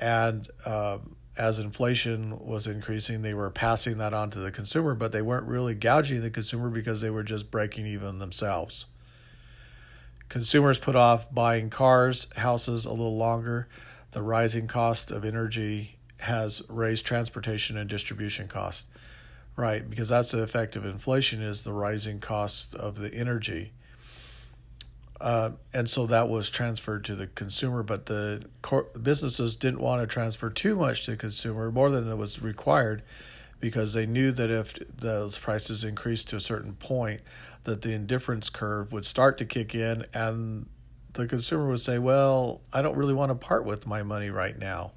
and 0.00 0.48
uh, 0.66 0.98
as 1.38 1.58
inflation 1.58 2.38
was 2.44 2.66
increasing, 2.66 3.22
they 3.22 3.34
were 3.34 3.50
passing 3.50 3.98
that 3.98 4.12
on 4.12 4.30
to 4.30 4.38
the 4.38 4.50
consumer, 4.50 4.94
but 4.94 5.12
they 5.12 5.22
weren't 5.22 5.46
really 5.46 5.74
gouging 5.74 6.20
the 6.22 6.30
consumer 6.30 6.68
because 6.68 7.00
they 7.00 7.10
were 7.10 7.22
just 7.22 7.50
breaking 7.50 7.86
even 7.86 8.18
themselves. 8.18 8.86
Consumers 10.28 10.78
put 10.78 10.96
off 10.96 11.32
buying 11.32 11.70
cars, 11.70 12.26
houses 12.36 12.84
a 12.84 12.90
little 12.90 13.16
longer. 13.16 13.68
The 14.12 14.22
rising 14.22 14.66
cost 14.66 15.10
of 15.10 15.24
energy 15.24 15.98
has 16.18 16.62
raised 16.68 17.06
transportation 17.06 17.76
and 17.76 17.88
distribution 17.88 18.46
costs. 18.46 18.86
Right, 19.56 19.88
because 19.88 20.08
that's 20.08 20.30
the 20.30 20.42
effect 20.42 20.74
of 20.76 20.86
inflation 20.86 21.42
is 21.42 21.64
the 21.64 21.72
rising 21.72 22.20
cost 22.20 22.74
of 22.74 22.98
the 22.98 23.12
energy. 23.12 23.72
Uh, 25.20 25.50
and 25.74 25.88
so 25.88 26.06
that 26.06 26.28
was 26.28 26.48
transferred 26.48 27.04
to 27.04 27.14
the 27.14 27.26
consumer, 27.26 27.82
but 27.82 28.06
the 28.06 28.42
cor- 28.62 28.86
businesses 29.02 29.54
didn't 29.54 29.80
want 29.80 30.00
to 30.00 30.06
transfer 30.06 30.48
too 30.48 30.74
much 30.76 31.04
to 31.04 31.10
the 31.10 31.16
consumer, 31.16 31.70
more 31.70 31.90
than 31.90 32.10
it 32.10 32.16
was 32.16 32.40
required, 32.40 33.02
because 33.60 33.92
they 33.92 34.06
knew 34.06 34.32
that 34.32 34.50
if 34.50 34.74
those 34.96 35.38
prices 35.38 35.84
increased 35.84 36.28
to 36.28 36.36
a 36.36 36.40
certain 36.40 36.72
point, 36.74 37.20
that 37.64 37.82
the 37.82 37.92
indifference 37.92 38.48
curve 38.48 38.92
would 38.92 39.04
start 39.04 39.36
to 39.36 39.44
kick 39.44 39.74
in 39.74 40.06
and 40.14 40.66
the 41.12 41.26
consumer 41.26 41.68
would 41.68 41.80
say, 41.80 41.98
Well, 41.98 42.62
I 42.72 42.82
don't 42.82 42.96
really 42.96 43.14
want 43.14 43.30
to 43.30 43.34
part 43.34 43.64
with 43.64 43.86
my 43.86 44.02
money 44.02 44.30
right 44.30 44.58
now. 44.58 44.92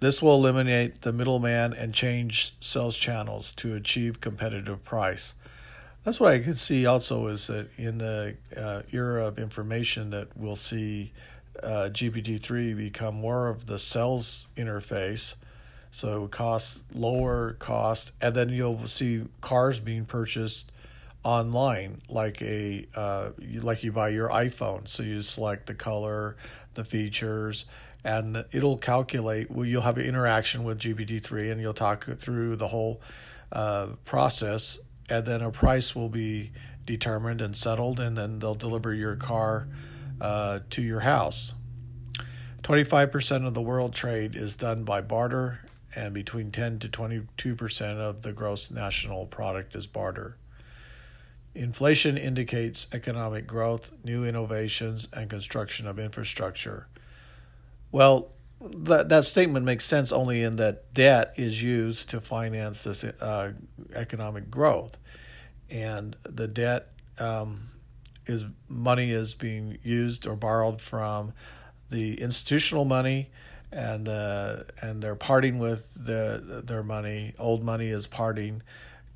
This 0.00 0.22
will 0.22 0.34
eliminate 0.34 1.02
the 1.02 1.12
middleman 1.12 1.72
and 1.72 1.92
change 1.92 2.54
sales 2.60 2.96
channels 2.96 3.52
to 3.54 3.74
achieve 3.74 4.20
competitive 4.20 4.84
price. 4.84 5.34
That's 6.08 6.20
what 6.20 6.32
I 6.32 6.38
could 6.38 6.56
see 6.56 6.86
also 6.86 7.26
is 7.26 7.48
that 7.48 7.68
in 7.76 7.98
the 7.98 8.34
uh, 8.56 8.80
era 8.90 9.26
of 9.26 9.38
information 9.38 10.08
that 10.08 10.34
we'll 10.38 10.56
see 10.56 11.12
uh, 11.62 11.90
GPT-3 11.92 12.74
become 12.74 13.16
more 13.16 13.48
of 13.48 13.66
the 13.66 13.78
sales 13.78 14.46
interface. 14.56 15.34
So 15.90 16.26
cost 16.28 16.80
lower 16.94 17.58
cost 17.58 18.12
and 18.22 18.34
then 18.34 18.48
you'll 18.48 18.86
see 18.86 19.26
cars 19.42 19.80
being 19.80 20.06
purchased 20.06 20.72
online 21.24 22.00
like 22.08 22.40
a 22.40 22.88
uh, 22.94 23.32
like 23.60 23.84
you 23.84 23.92
buy 23.92 24.08
your 24.08 24.30
iphone. 24.30 24.88
So 24.88 25.02
you 25.02 25.20
select 25.20 25.66
the 25.66 25.74
color 25.74 26.36
the 26.72 26.84
features 26.84 27.66
and 28.02 28.46
it'll 28.50 28.78
calculate 28.78 29.50
well 29.50 29.66
you'll 29.66 29.82
have 29.82 29.98
an 29.98 30.06
interaction 30.06 30.64
with 30.64 30.78
gpt-3 30.78 31.52
and 31.52 31.60
you'll 31.60 31.74
talk 31.74 32.06
through 32.16 32.56
the 32.56 32.68
whole 32.68 33.02
uh, 33.52 33.88
process 34.06 34.78
and 35.08 35.26
then 35.26 35.42
a 35.42 35.50
price 35.50 35.94
will 35.94 36.08
be 36.08 36.50
determined 36.84 37.40
and 37.40 37.56
settled 37.56 38.00
and 38.00 38.16
then 38.16 38.38
they'll 38.38 38.54
deliver 38.54 38.94
your 38.94 39.16
car 39.16 39.68
uh, 40.20 40.60
to 40.70 40.82
your 40.82 41.00
house 41.00 41.54
25% 42.62 43.46
of 43.46 43.54
the 43.54 43.62
world 43.62 43.94
trade 43.94 44.36
is 44.36 44.56
done 44.56 44.84
by 44.84 45.00
barter 45.00 45.60
and 45.96 46.12
between 46.12 46.50
10 46.50 46.80
to 46.80 46.88
22% 46.88 47.96
of 47.96 48.22
the 48.22 48.32
gross 48.32 48.70
national 48.70 49.26
product 49.26 49.74
is 49.74 49.86
barter. 49.86 50.36
Inflation 51.54 52.18
indicates 52.18 52.86
economic 52.92 53.46
growth, 53.46 53.90
new 54.04 54.24
innovations, 54.24 55.08
and 55.12 55.30
construction 55.30 55.86
of 55.86 55.98
infrastructure. 55.98 56.88
Well, 57.90 58.32
that, 58.60 59.08
that 59.08 59.24
statement 59.24 59.64
makes 59.64 59.84
sense 59.84 60.10
only 60.12 60.42
in 60.42 60.56
that 60.56 60.92
debt 60.92 61.34
is 61.36 61.62
used 61.62 62.10
to 62.10 62.20
finance 62.20 62.84
this 62.84 63.04
uh, 63.04 63.52
economic 63.94 64.50
growth. 64.50 64.96
And 65.70 66.16
the 66.24 66.48
debt 66.48 66.88
um, 67.18 67.70
is 68.26 68.44
money 68.68 69.10
is 69.10 69.34
being 69.34 69.78
used 69.82 70.26
or 70.26 70.34
borrowed 70.34 70.80
from 70.80 71.32
the 71.90 72.20
institutional 72.20 72.84
money 72.84 73.30
and 73.70 74.08
uh, 74.08 74.64
and 74.80 75.02
they're 75.02 75.14
parting 75.14 75.58
with 75.58 75.88
the 75.94 76.62
their 76.64 76.82
money. 76.82 77.34
Old 77.38 77.62
money 77.62 77.88
is 77.88 78.06
parting 78.06 78.62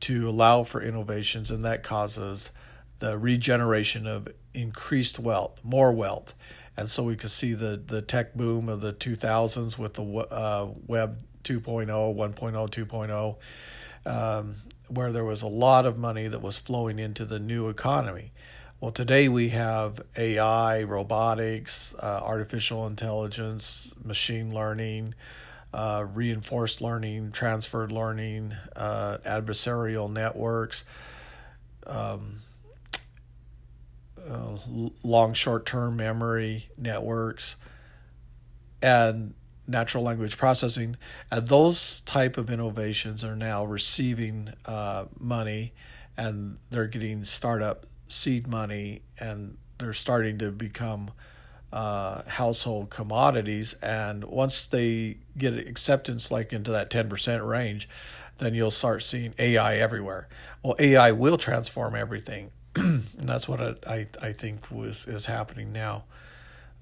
to 0.00 0.28
allow 0.28 0.62
for 0.62 0.82
innovations, 0.82 1.50
and 1.50 1.64
that 1.64 1.82
causes 1.82 2.50
the 2.98 3.16
regeneration 3.18 4.06
of 4.06 4.28
increased 4.54 5.18
wealth, 5.18 5.60
more 5.62 5.92
wealth, 5.92 6.34
and 6.76 6.88
so 6.88 7.02
we 7.02 7.16
could 7.16 7.30
see 7.30 7.54
the 7.54 7.82
the 7.84 8.02
tech 8.02 8.34
boom 8.34 8.68
of 8.68 8.80
the 8.80 8.92
2000s 8.92 9.78
with 9.78 9.94
the 9.94 10.04
uh, 10.04 10.68
web 10.86 11.18
2.0, 11.44 11.86
1.0, 11.86 12.70
2.0. 12.70 13.36
Um, 14.04 14.56
where 14.88 15.12
there 15.12 15.24
was 15.24 15.42
a 15.42 15.46
lot 15.46 15.86
of 15.86 15.96
money 15.96 16.28
that 16.28 16.42
was 16.42 16.58
flowing 16.58 16.98
into 16.98 17.24
the 17.24 17.38
new 17.38 17.68
economy. 17.68 18.32
Well, 18.80 18.90
today 18.90 19.28
we 19.28 19.50
have 19.50 20.02
AI, 20.16 20.82
robotics, 20.82 21.94
uh, 21.94 22.20
artificial 22.22 22.86
intelligence, 22.86 23.92
machine 24.02 24.52
learning, 24.52 25.14
uh, 25.72 26.04
reinforced 26.12 26.80
learning, 26.80 27.30
transferred 27.32 27.92
learning, 27.92 28.54
uh, 28.74 29.18
adversarial 29.24 30.12
networks, 30.12 30.84
um, 31.86 32.40
uh, 34.28 34.56
long 35.02 35.34
short 35.34 35.66
term 35.66 35.96
memory 35.96 36.68
networks, 36.76 37.56
and 38.80 39.34
natural 39.66 40.02
language 40.02 40.36
processing. 40.36 40.96
And 41.30 41.48
those 41.48 42.00
type 42.02 42.36
of 42.36 42.50
innovations 42.50 43.24
are 43.24 43.36
now 43.36 43.64
receiving 43.64 44.52
uh, 44.66 45.06
money 45.18 45.72
and 46.16 46.58
they're 46.70 46.88
getting 46.88 47.24
startup 47.24 47.86
seed 48.08 48.46
money 48.46 49.02
and 49.18 49.56
they're 49.78 49.92
starting 49.92 50.38
to 50.38 50.50
become 50.50 51.10
uh, 51.72 52.22
household 52.28 52.90
commodities. 52.90 53.74
And 53.82 54.24
once 54.24 54.66
they 54.66 55.18
get 55.38 55.54
acceptance, 55.54 56.30
like 56.30 56.52
into 56.52 56.70
that 56.72 56.90
10% 56.90 57.46
range, 57.46 57.88
then 58.38 58.54
you'll 58.54 58.70
start 58.70 59.02
seeing 59.02 59.34
AI 59.38 59.76
everywhere. 59.76 60.28
Well, 60.62 60.76
AI 60.78 61.12
will 61.12 61.38
transform 61.38 61.94
everything. 61.94 62.50
and 62.76 63.04
that's 63.18 63.48
what 63.48 63.86
I, 63.86 64.06
I, 64.20 64.32
think 64.32 64.70
was 64.70 65.06
is 65.06 65.26
happening 65.26 65.72
now. 65.72 66.04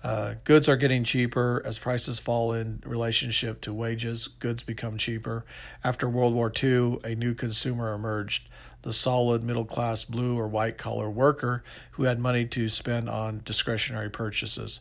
Uh, 0.02 0.34
goods 0.44 0.68
are 0.68 0.76
getting 0.76 1.04
cheaper 1.04 1.60
as 1.64 1.78
prices 1.78 2.18
fall 2.18 2.52
in 2.52 2.82
relationship 2.86 3.60
to 3.62 3.74
wages. 3.74 4.28
Goods 4.28 4.62
become 4.62 4.96
cheaper. 4.96 5.44
After 5.82 6.08
World 6.08 6.32
War 6.32 6.52
II, 6.62 7.00
a 7.04 7.14
new 7.14 7.34
consumer 7.34 7.92
emerged 7.92 8.48
the 8.82 8.92
solid 8.92 9.42
middle 9.42 9.64
class 9.64 10.04
blue 10.04 10.38
or 10.38 10.48
white 10.48 10.78
collar 10.78 11.10
worker 11.10 11.62
who 11.92 12.04
had 12.04 12.18
money 12.18 12.46
to 12.46 12.68
spend 12.68 13.10
on 13.10 13.42
discretionary 13.44 14.08
purchases. 14.08 14.80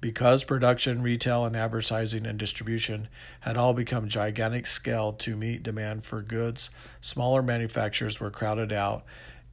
Because 0.00 0.44
production, 0.44 1.02
retail, 1.02 1.44
and 1.44 1.56
advertising 1.56 2.24
and 2.24 2.38
distribution 2.38 3.08
had 3.40 3.56
all 3.56 3.74
become 3.74 4.08
gigantic 4.08 4.66
scale 4.66 5.12
to 5.14 5.36
meet 5.36 5.62
demand 5.64 6.04
for 6.04 6.22
goods, 6.22 6.70
smaller 7.00 7.42
manufacturers 7.42 8.20
were 8.20 8.30
crowded 8.30 8.72
out, 8.72 9.04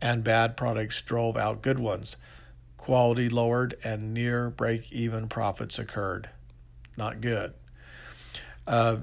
and 0.05 0.23
bad 0.23 0.55
products 0.55 1.01
drove 1.01 1.35
out 1.35 1.63
good 1.63 1.79
ones 1.79 2.15
quality 2.77 3.27
lowered, 3.27 3.75
and 3.83 4.13
near 4.13 4.51
break 4.51 4.91
even 4.93 5.27
profits 5.27 5.79
occurred. 5.79 6.29
Not 6.95 7.19
good. 7.19 7.51
Uh, 8.67 8.97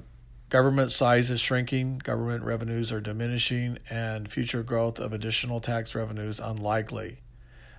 government 0.47 0.89
size 0.89 1.29
is 1.29 1.41
shrinking, 1.41 1.97
government 1.97 2.45
revenues 2.45 2.93
are 2.93 3.01
diminishing, 3.01 3.77
and 3.89 4.31
future 4.31 4.63
growth 4.63 5.01
of 5.01 5.11
additional 5.11 5.59
tax 5.59 5.93
revenues 5.93 6.39
unlikely. 6.39 7.17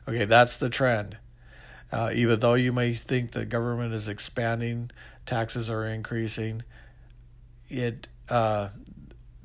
Okay, 0.06 0.26
that's 0.26 0.58
the 0.58 0.68
trend. 0.68 1.16
Uh, 1.90 2.10
even 2.14 2.38
though 2.40 2.52
you 2.52 2.70
may 2.70 2.92
think 2.92 3.30
the 3.30 3.46
government 3.46 3.94
is 3.94 4.06
expanding, 4.06 4.90
taxes 5.24 5.70
are 5.70 5.86
increasing. 5.86 6.62
It 7.70 8.08
uh, 8.28 8.68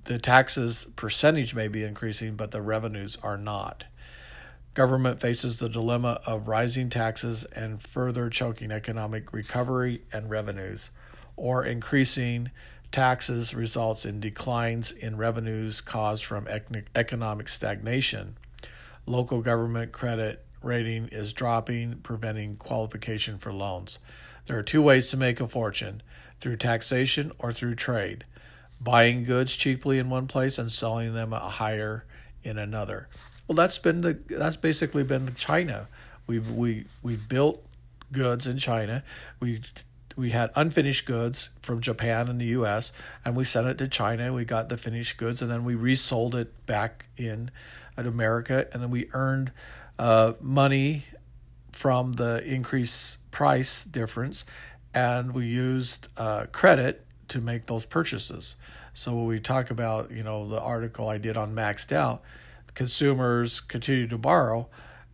the 0.10 0.18
taxes 0.18 0.88
percentage 0.96 1.54
may 1.54 1.68
be 1.68 1.84
increasing, 1.84 2.36
but 2.36 2.50
the 2.50 2.64
revenues 2.64 3.16
are 3.22 3.38
not. 3.38 3.86
Government 4.74 5.22
faces 5.22 5.60
the 5.60 5.70
dilemma 5.70 6.20
of 6.26 6.48
rising 6.48 6.90
taxes 6.90 7.46
and 7.56 7.80
further 7.80 8.28
choking 8.28 8.72
economic 8.72 9.32
recovery 9.32 10.02
and 10.12 10.28
revenues, 10.28 10.90
or 11.36 11.64
increasing 11.64 12.50
taxes 12.92 13.54
results 13.54 14.04
in 14.04 14.20
declines 14.20 14.92
in 14.92 15.16
revenues 15.16 15.80
caused 15.80 16.26
from 16.26 16.48
economic 16.96 17.48
stagnation. 17.48 18.36
Local 19.06 19.44
government 19.44 19.92
credit 19.92 20.44
rating 20.64 21.08
is 21.12 21.34
dropping, 21.34 21.98
preventing 21.98 22.56
qualification 22.56 23.38
for 23.38 23.54
loans. 23.54 24.00
There 24.48 24.58
are 24.58 24.64
two 24.64 24.82
ways 24.82 25.12
to 25.12 25.18
make 25.18 25.40
a 25.40 25.48
fortune 25.48 26.02
through 26.40 26.58
taxation 26.58 27.32
or 27.38 27.54
through 27.54 27.76
trade 27.76 28.26
buying 28.82 29.24
goods 29.24 29.56
cheaply 29.56 30.00
in 30.00 30.10
one 30.10 30.28
place 30.28 30.58
and 30.58 30.72
selling 30.72 31.14
them 31.14 31.32
higher 31.32 32.06
in 32.44 32.58
another. 32.58 33.08
Well, 33.48 33.56
that's 33.56 33.78
been 33.78 34.02
the 34.02 34.20
that's 34.30 34.58
basically 34.58 35.04
been 35.04 35.34
China. 35.36 35.88
We've 36.28 36.50
we 36.52 36.86
we 37.02 37.16
built 37.16 37.64
goods 38.12 38.48
in 38.48 38.58
China. 38.58 39.04
We 39.40 39.62
we 40.16 40.32
had 40.32 40.52
unfinished 40.56 41.06
goods 41.06 41.50
from 41.62 41.82
Japan 41.82 42.28
and 42.28 42.40
the 42.40 42.48
U.S. 42.48 42.92
and 43.24 43.36
we 43.36 43.44
sent 43.44 43.68
it 43.68 43.78
to 43.80 43.88
China. 43.88 44.34
We 44.34 44.46
got 44.46 44.70
the 44.70 44.78
finished 44.78 45.18
goods 45.18 45.42
and 45.42 45.50
then 45.50 45.64
we 45.64 45.76
resold 45.76 46.36
it 46.36 46.66
back 46.66 47.06
in 47.18 47.52
at 48.00 48.08
America, 48.08 48.66
and 48.72 48.82
then 48.82 48.90
we 48.90 49.10
earned 49.14 49.52
uh, 50.00 50.34
money 50.40 51.04
from 51.74 52.14
the 52.14 52.42
increased 52.46 53.18
price 53.30 53.84
difference, 53.84 54.46
and 54.94 55.34
we 55.34 55.46
used 55.46 56.08
uh, 56.18 56.46
credit 56.52 57.06
to 57.30 57.42
make 57.42 57.66
those 57.66 57.86
purchases. 57.86 58.56
So 58.94 59.16
when 59.16 59.26
we 59.26 59.40
talk 59.40 59.72
about 59.72 60.12
you 60.12 60.24
know 60.24 60.48
the 60.48 60.60
article 60.60 61.10
I 61.10 61.18
did 61.18 61.38
on 61.38 61.54
maxed 61.54 61.92
out 61.92 62.24
consumers 62.76 63.60
continue 63.60 64.08
to 64.08 64.18
borrow 64.18 64.70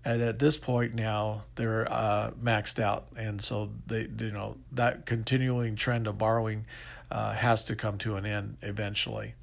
and 0.06 0.22
at 0.22 0.38
this 0.38 0.56
point 0.56 0.94
now 0.94 1.42
they're 1.56 1.92
uh, 1.92 2.32
maxed 2.42 2.80
out. 2.80 3.08
And 3.18 3.42
so 3.42 3.72
they 3.88 4.08
you 4.20 4.32
know 4.32 4.56
that 4.72 5.06
continuing 5.06 5.76
trend 5.76 6.08
of 6.08 6.18
borrowing 6.18 6.66
uh, 7.10 7.34
has 7.34 7.64
to 7.66 7.76
come 7.76 7.98
to 8.00 8.16
an 8.16 8.26
end 8.26 8.58
eventually. 8.62 9.34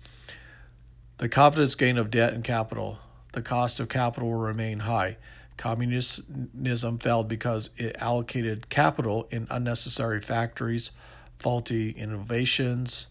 The 1.18 1.28
confidence 1.28 1.74
gain 1.74 1.98
of 1.98 2.10
debt 2.10 2.32
and 2.32 2.44
capital. 2.44 3.00
The 3.32 3.42
cost 3.42 3.80
of 3.80 3.88
capital 3.88 4.30
will 4.30 4.38
remain 4.38 4.80
high. 4.80 5.16
Communism 5.56 6.98
failed 6.98 7.28
because 7.28 7.70
it 7.76 7.96
allocated 7.98 8.68
capital 8.68 9.26
in 9.30 9.46
unnecessary 9.50 10.20
factories 10.20 10.92
faulty 11.42 11.90
innovations 11.90 13.08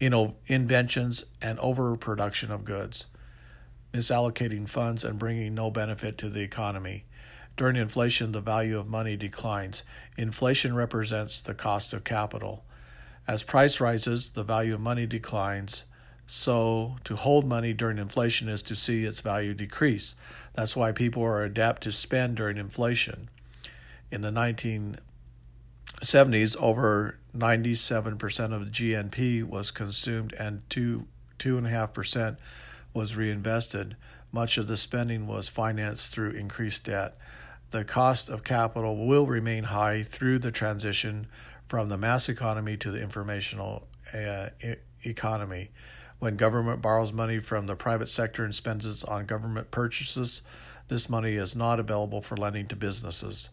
inno- 0.00 0.34
inventions 0.46 1.24
and 1.40 1.58
overproduction 1.60 2.50
of 2.50 2.64
goods 2.64 3.06
misallocating 3.94 4.68
funds 4.68 5.04
and 5.04 5.18
bringing 5.18 5.54
no 5.54 5.70
benefit 5.70 6.18
to 6.18 6.28
the 6.28 6.40
economy. 6.40 7.04
During 7.56 7.76
inflation, 7.76 8.32
the 8.32 8.40
value 8.40 8.78
of 8.78 8.88
money 8.88 9.16
declines. 9.16 9.84
Inflation 10.18 10.74
represents 10.74 11.40
the 11.40 11.54
cost 11.54 11.92
of 11.92 12.02
capital. 12.02 12.64
As 13.28 13.44
price 13.44 13.80
rises, 13.80 14.30
the 14.30 14.42
value 14.42 14.74
of 14.74 14.80
money 14.80 15.06
declines. 15.06 15.84
So, 16.26 16.96
to 17.04 17.14
hold 17.14 17.46
money 17.46 17.72
during 17.72 17.98
inflation 17.98 18.48
is 18.48 18.62
to 18.64 18.74
see 18.74 19.04
its 19.04 19.20
value 19.20 19.54
decrease. 19.54 20.16
That's 20.54 20.74
why 20.74 20.90
people 20.90 21.22
are 21.22 21.44
adept 21.44 21.82
to 21.82 21.92
spend 21.92 22.36
during 22.36 22.56
inflation. 22.56 23.28
In 24.10 24.22
the 24.22 24.32
1970s, 26.04 26.56
over 26.60 27.18
97% 27.36 28.52
of 28.52 28.68
GNP 28.68 29.42
was 29.42 29.70
consumed, 29.70 30.34
and 30.34 30.62
two 30.68 31.06
two 31.38 31.58
and 31.58 31.66
a 31.66 31.70
half 31.70 31.92
percent 31.92 32.38
was 32.92 33.16
reinvested, 33.16 33.96
much 34.30 34.56
of 34.56 34.66
the 34.66 34.76
spending 34.76 35.26
was 35.26 35.48
financed 35.48 36.12
through 36.12 36.30
increased 36.30 36.84
debt. 36.84 37.16
The 37.70 37.84
cost 37.84 38.28
of 38.28 38.44
capital 38.44 39.06
will 39.06 39.26
remain 39.26 39.64
high 39.64 40.02
through 40.02 40.38
the 40.38 40.52
transition 40.52 41.26
from 41.66 41.88
the 41.88 41.98
mass 41.98 42.28
economy 42.28 42.76
to 42.76 42.90
the 42.90 43.00
informational 43.00 43.88
uh, 44.12 44.50
economy. 45.04 45.70
When 46.20 46.36
government 46.36 46.80
borrows 46.80 47.12
money 47.12 47.40
from 47.40 47.66
the 47.66 47.74
private 47.74 48.08
sector 48.08 48.44
and 48.44 48.54
spends 48.54 48.86
it 48.86 49.08
on 49.08 49.26
government 49.26 49.70
purchases, 49.70 50.42
this 50.88 51.08
money 51.08 51.34
is 51.34 51.56
not 51.56 51.80
available 51.80 52.20
for 52.20 52.36
lending 52.36 52.68
to 52.68 52.76
businesses. 52.76 53.50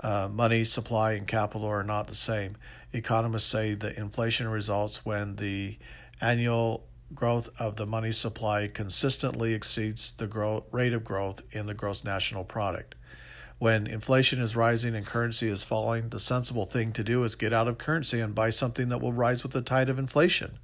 Uh, 0.00 0.28
money, 0.30 0.64
supply, 0.64 1.12
and 1.12 1.26
capital 1.26 1.66
are 1.66 1.82
not 1.82 2.06
the 2.06 2.14
same. 2.14 2.56
Economists 2.92 3.46
say 3.46 3.74
that 3.74 3.96
inflation 3.96 4.48
results 4.48 5.04
when 5.04 5.36
the 5.36 5.78
annual 6.20 6.86
growth 7.14 7.48
of 7.58 7.76
the 7.76 7.86
money 7.86 8.12
supply 8.12 8.68
consistently 8.68 9.54
exceeds 9.54 10.12
the 10.12 10.26
growth, 10.26 10.64
rate 10.72 10.92
of 10.92 11.04
growth 11.04 11.42
in 11.52 11.66
the 11.66 11.74
gross 11.74 12.04
national 12.04 12.44
product. 12.44 12.94
When 13.58 13.86
inflation 13.86 14.40
is 14.40 14.54
rising 14.54 14.94
and 14.94 15.06
currency 15.06 15.48
is 15.48 15.64
falling, 15.64 16.10
the 16.10 16.20
sensible 16.20 16.66
thing 16.66 16.92
to 16.92 17.02
do 17.02 17.24
is 17.24 17.36
get 17.36 17.54
out 17.54 17.68
of 17.68 17.78
currency 17.78 18.20
and 18.20 18.34
buy 18.34 18.50
something 18.50 18.90
that 18.90 19.00
will 19.00 19.14
rise 19.14 19.42
with 19.42 19.52
the 19.52 19.62
tide 19.62 19.88
of 19.88 19.98
inflation. 19.98 20.58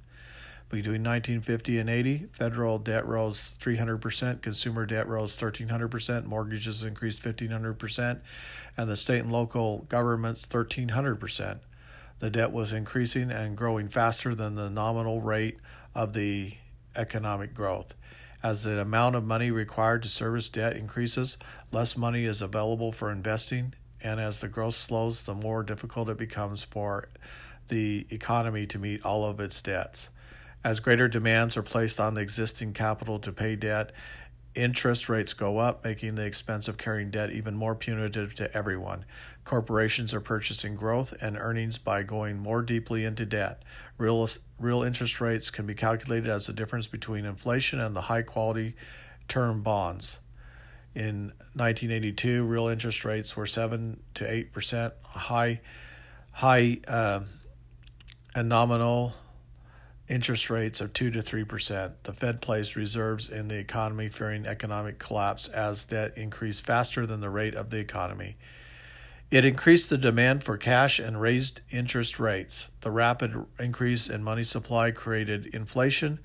Between 0.73 1.03
1950 1.03 1.77
and 1.77 1.87
80, 1.87 2.29
federal 2.31 2.79
debt 2.79 3.05
rose 3.05 3.53
300%, 3.61 4.41
consumer 4.41 4.87
debt 4.87 5.07
rose 5.07 5.37
1,300%, 5.37 6.25
mortgages 6.25 6.83
increased 6.83 7.21
1,500%, 7.21 8.21
and 8.75 8.89
the 8.89 8.95
state 8.95 9.19
and 9.19 9.31
local 9.31 9.85
governments 9.87 10.47
1,300%. 10.47 11.59
The 12.17 12.31
debt 12.31 12.51
was 12.51 12.73
increasing 12.73 13.29
and 13.29 13.55
growing 13.55 13.87
faster 13.87 14.33
than 14.33 14.55
the 14.55 14.71
nominal 14.71 15.21
rate 15.21 15.59
of 15.93 16.13
the 16.13 16.55
economic 16.95 17.53
growth. 17.53 17.93
As 18.41 18.63
the 18.63 18.81
amount 18.81 19.15
of 19.15 19.23
money 19.23 19.51
required 19.51 20.01
to 20.01 20.09
service 20.09 20.49
debt 20.49 20.75
increases, 20.75 21.37
less 21.71 21.95
money 21.95 22.25
is 22.25 22.41
available 22.41 22.91
for 22.91 23.11
investing, 23.11 23.75
and 24.01 24.19
as 24.19 24.39
the 24.39 24.47
growth 24.47 24.73
slows, 24.73 25.21
the 25.21 25.35
more 25.35 25.61
difficult 25.61 26.09
it 26.09 26.17
becomes 26.17 26.63
for 26.63 27.09
the 27.67 28.07
economy 28.09 28.65
to 28.65 28.79
meet 28.79 29.05
all 29.05 29.23
of 29.23 29.39
its 29.39 29.61
debts. 29.61 30.09
As 30.63 30.79
greater 30.79 31.07
demands 31.07 31.57
are 31.57 31.63
placed 31.63 31.99
on 31.99 32.13
the 32.13 32.21
existing 32.21 32.73
capital 32.73 33.19
to 33.19 33.33
pay 33.33 33.55
debt, 33.55 33.91
Interest 34.55 35.09
rates 35.09 35.33
go 35.33 35.57
up, 35.57 35.83
making 35.83 36.13
the 36.13 36.25
expense 36.25 36.67
of 36.67 36.77
carrying 36.77 37.09
debt 37.09 37.31
even 37.31 37.55
more 37.55 37.73
punitive 37.73 38.35
to 38.35 38.55
everyone. 38.55 39.03
Corporations 39.45 40.13
are 40.13 40.21
purchasing 40.21 40.75
growth 40.75 41.11
and 41.19 41.37
earnings 41.39 41.79
by 41.79 42.03
going 42.03 42.37
more 42.37 42.61
deeply 42.61 43.03
into 43.03 43.25
debt. 43.25 43.63
Real, 43.97 44.29
real 44.59 44.83
interest 44.83 45.19
rates 45.19 45.49
can 45.49 45.65
be 45.65 45.73
calculated 45.73 46.29
as 46.29 46.45
the 46.45 46.53
difference 46.53 46.85
between 46.85 47.25
inflation 47.25 47.79
and 47.79 47.95
the 47.95 48.01
high 48.01 48.21
quality 48.21 48.75
term 49.27 49.63
bonds. 49.63 50.19
In 50.93 51.33
1982, 51.55 52.45
real 52.45 52.67
interest 52.67 53.03
rates 53.03 53.35
were 53.35 53.47
7 53.47 53.99
to 54.13 54.23
8%, 54.23 54.91
high, 55.01 55.61
high 56.31 56.79
uh, 56.87 57.21
and 58.35 58.49
nominal 58.49 59.13
interest 60.13 60.51
rates 60.51 60.79
of 60.79 60.93
2 60.93 61.09
to 61.09 61.19
3%. 61.19 61.93
The 62.03 62.13
Fed 62.13 62.39
placed 62.39 62.75
reserves 62.75 63.29
in 63.29 63.47
the 63.47 63.57
economy 63.57 64.09
fearing 64.09 64.45
economic 64.45 64.99
collapse 64.99 65.47
as 65.47 65.87
debt 65.87 66.15
increased 66.15 66.63
faster 66.63 67.07
than 67.07 67.19
the 67.19 67.31
rate 67.31 67.55
of 67.55 67.71
the 67.71 67.79
economy. 67.79 68.37
It 69.31 69.43
increased 69.43 69.89
the 69.89 69.97
demand 69.97 70.43
for 70.43 70.55
cash 70.55 70.99
and 70.99 71.19
raised 71.19 71.61
interest 71.71 72.19
rates. 72.19 72.69
The 72.81 72.91
rapid 72.91 73.33
increase 73.59 74.07
in 74.07 74.23
money 74.23 74.43
supply 74.43 74.91
created 74.91 75.47
inflation 75.47 76.19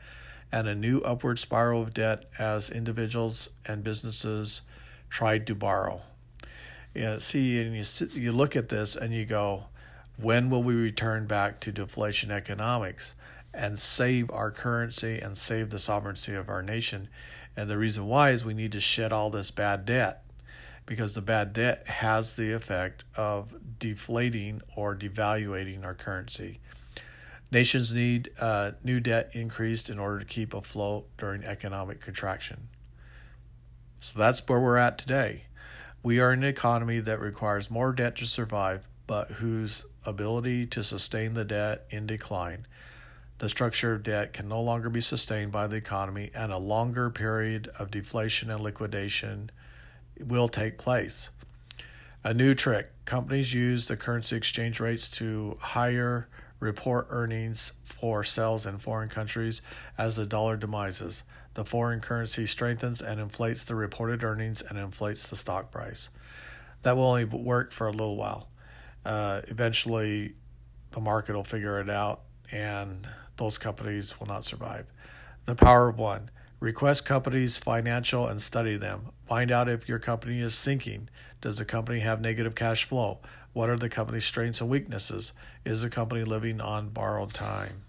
and 0.53 0.69
a 0.69 0.75
new 0.75 1.01
upward 1.01 1.39
spiral 1.39 1.81
of 1.81 1.95
debt 1.95 2.25
as 2.39 2.69
individuals 2.69 3.49
and 3.65 3.83
businesses 3.83 4.61
tried 5.09 5.47
to 5.47 5.55
borrow. 5.55 6.03
Yeah, 6.95 7.19
see, 7.19 7.63
and 7.63 7.75
you 7.75 8.21
you 8.21 8.33
look 8.33 8.55
at 8.55 8.69
this 8.69 8.97
and 8.97 9.15
you 9.15 9.25
go, 9.25 9.65
when 10.19 10.51
will 10.51 10.63
we 10.63 10.75
return 10.75 11.27
back 11.27 11.61
to 11.61 11.73
deflation 11.73 12.31
economics 12.31 13.15
and 13.59 13.79
save 13.79 14.31
our 14.31 14.51
currency 14.51 15.19
and 15.19 15.37
save 15.37 15.71
the 15.71 15.79
sovereignty 15.79 16.35
of 16.35 16.49
our 16.49 16.63
nation? 16.63 17.09
And 17.57 17.69
the 17.69 17.77
reason 17.77 18.07
why 18.07 18.31
is 18.31 18.45
we 18.45 18.55
need 18.55 18.73
to 18.73 18.81
shed 18.81 19.13
all 19.13 19.31
this 19.31 19.51
bad 19.51 19.85
debt 19.85 20.25
because 20.87 21.15
the 21.15 21.21
bad 21.21 21.53
debt 21.53 21.87
has 21.87 22.35
the 22.35 22.53
effect 22.53 23.05
of 23.15 23.55
deflating 23.79 24.63
or 24.75 24.97
devaluating 24.97 25.85
our 25.85 25.95
currency. 25.95 26.61
Nations 27.51 27.95
need 27.95 28.31
uh, 28.41 28.73
new 28.83 29.01
debt 29.01 29.31
increased 29.35 29.91
in 29.91 29.99
order 29.99 30.19
to 30.19 30.25
keep 30.25 30.55
afloat 30.55 31.07
during 31.19 31.45
economic 31.45 32.01
contraction. 32.01 32.69
So 34.01 34.19
that's 34.19 34.47
where 34.49 34.61
we're 34.61 34.77
at 34.77 34.97
today. 34.97 35.43
We 36.03 36.21
are 36.21 36.31
an 36.31 36.45
economy 36.45 37.01
that 37.01 37.21
requires 37.21 37.71
more 37.71 37.93
debt 37.93 38.17
to 38.17 38.27
survive, 38.27 38.89
but 39.07 39.33
whose 39.33 39.85
ability 40.07 40.67
to 40.67 40.83
sustain 40.83 41.35
the 41.35 41.45
debt 41.45 41.85
in 41.91 42.07
decline. 42.07 42.67
The 43.39 43.49
structure 43.49 43.93
of 43.93 44.03
debt 44.03 44.33
can 44.33 44.49
no 44.49 44.61
longer 44.61 44.91
be 44.91 45.01
sustained 45.01 45.53
by 45.53 45.69
the 45.69 45.77
economy, 45.77 46.31
and 46.35 46.53
a 46.53 46.59
longer 46.59 47.09
period 47.09 47.69
of 47.79 47.91
deflation 47.91 48.51
and 48.51 48.61
liquidation 48.61 49.51
will 50.19 50.49
take 50.49 50.77
place. 50.77 51.31
A 52.25 52.35
new 52.35 52.55
trick 52.55 52.91
companies 53.05 53.55
use 53.55 53.87
the 53.87 53.97
currency 53.97 54.37
exchange 54.37 54.81
rates 54.81 55.09
to 55.11 55.57
higher 55.61 56.29
report 56.59 57.07
earnings 57.11 57.73
for 57.85 58.25
sales 58.25 58.67
in 58.67 58.79
foreign 58.79 59.09
countries 59.09 59.63
as 59.97 60.17
the 60.17 60.27
dollar 60.27 60.57
demises. 60.57 61.23
The 61.55 61.65
foreign 61.65 62.01
currency 62.01 62.45
strengthens 62.47 63.01
and 63.01 63.21
inflates 63.21 63.65
the 63.65 63.77
reported 63.77 64.25
earnings 64.25 64.63
and 64.63 64.77
inflates 64.77 65.29
the 65.29 65.37
stock 65.37 65.71
price. 65.71 66.11
That 66.83 66.97
will 66.97 67.07
only 67.07 67.25
work 67.25 67.71
for 67.71 67.87
a 67.87 67.93
little 67.93 68.17
while. 68.17 68.49
Uh, 69.05 69.43
eventually, 69.47 70.35
the 70.91 71.01
market 71.01 71.37
will 71.37 71.45
figure 71.45 71.81
it 71.81 71.89
out 71.89 72.23
and 72.51 73.07
those 73.39 73.57
companies 73.59 74.21
will 74.21 74.27
not 74.27 74.45
survive. 74.45 74.87
The 75.47 75.55
power 75.55 75.89
of 75.89 75.99
one. 75.99 76.31
Request 76.61 77.05
companies' 77.05 77.57
financial 77.57 78.27
and 78.27 78.43
study 78.43 78.77
them. 78.77 79.13
Find 79.27 79.51
out 79.51 79.69
if 79.69 79.89
your 79.89 79.99
company 79.99 80.41
is 80.41 80.55
sinking. 80.55 81.09
Does 81.41 81.59
the 81.59 81.65
company 81.65 82.01
have 82.01 82.21
negative 82.21 82.55
cash 82.55 82.85
flow? 82.85 83.21
What 83.53 83.71
are 83.71 83.77
the 83.77 83.89
company's 83.89 84.25
strengths 84.25 84.61
and 84.61 84.69
weaknesses? 84.69 85.33
Is 85.65 85.83
the 85.83 85.91
company 85.91 86.25
living 86.25 86.61
on 86.61 86.91
borrowed 86.91 87.33
time? 87.33 87.85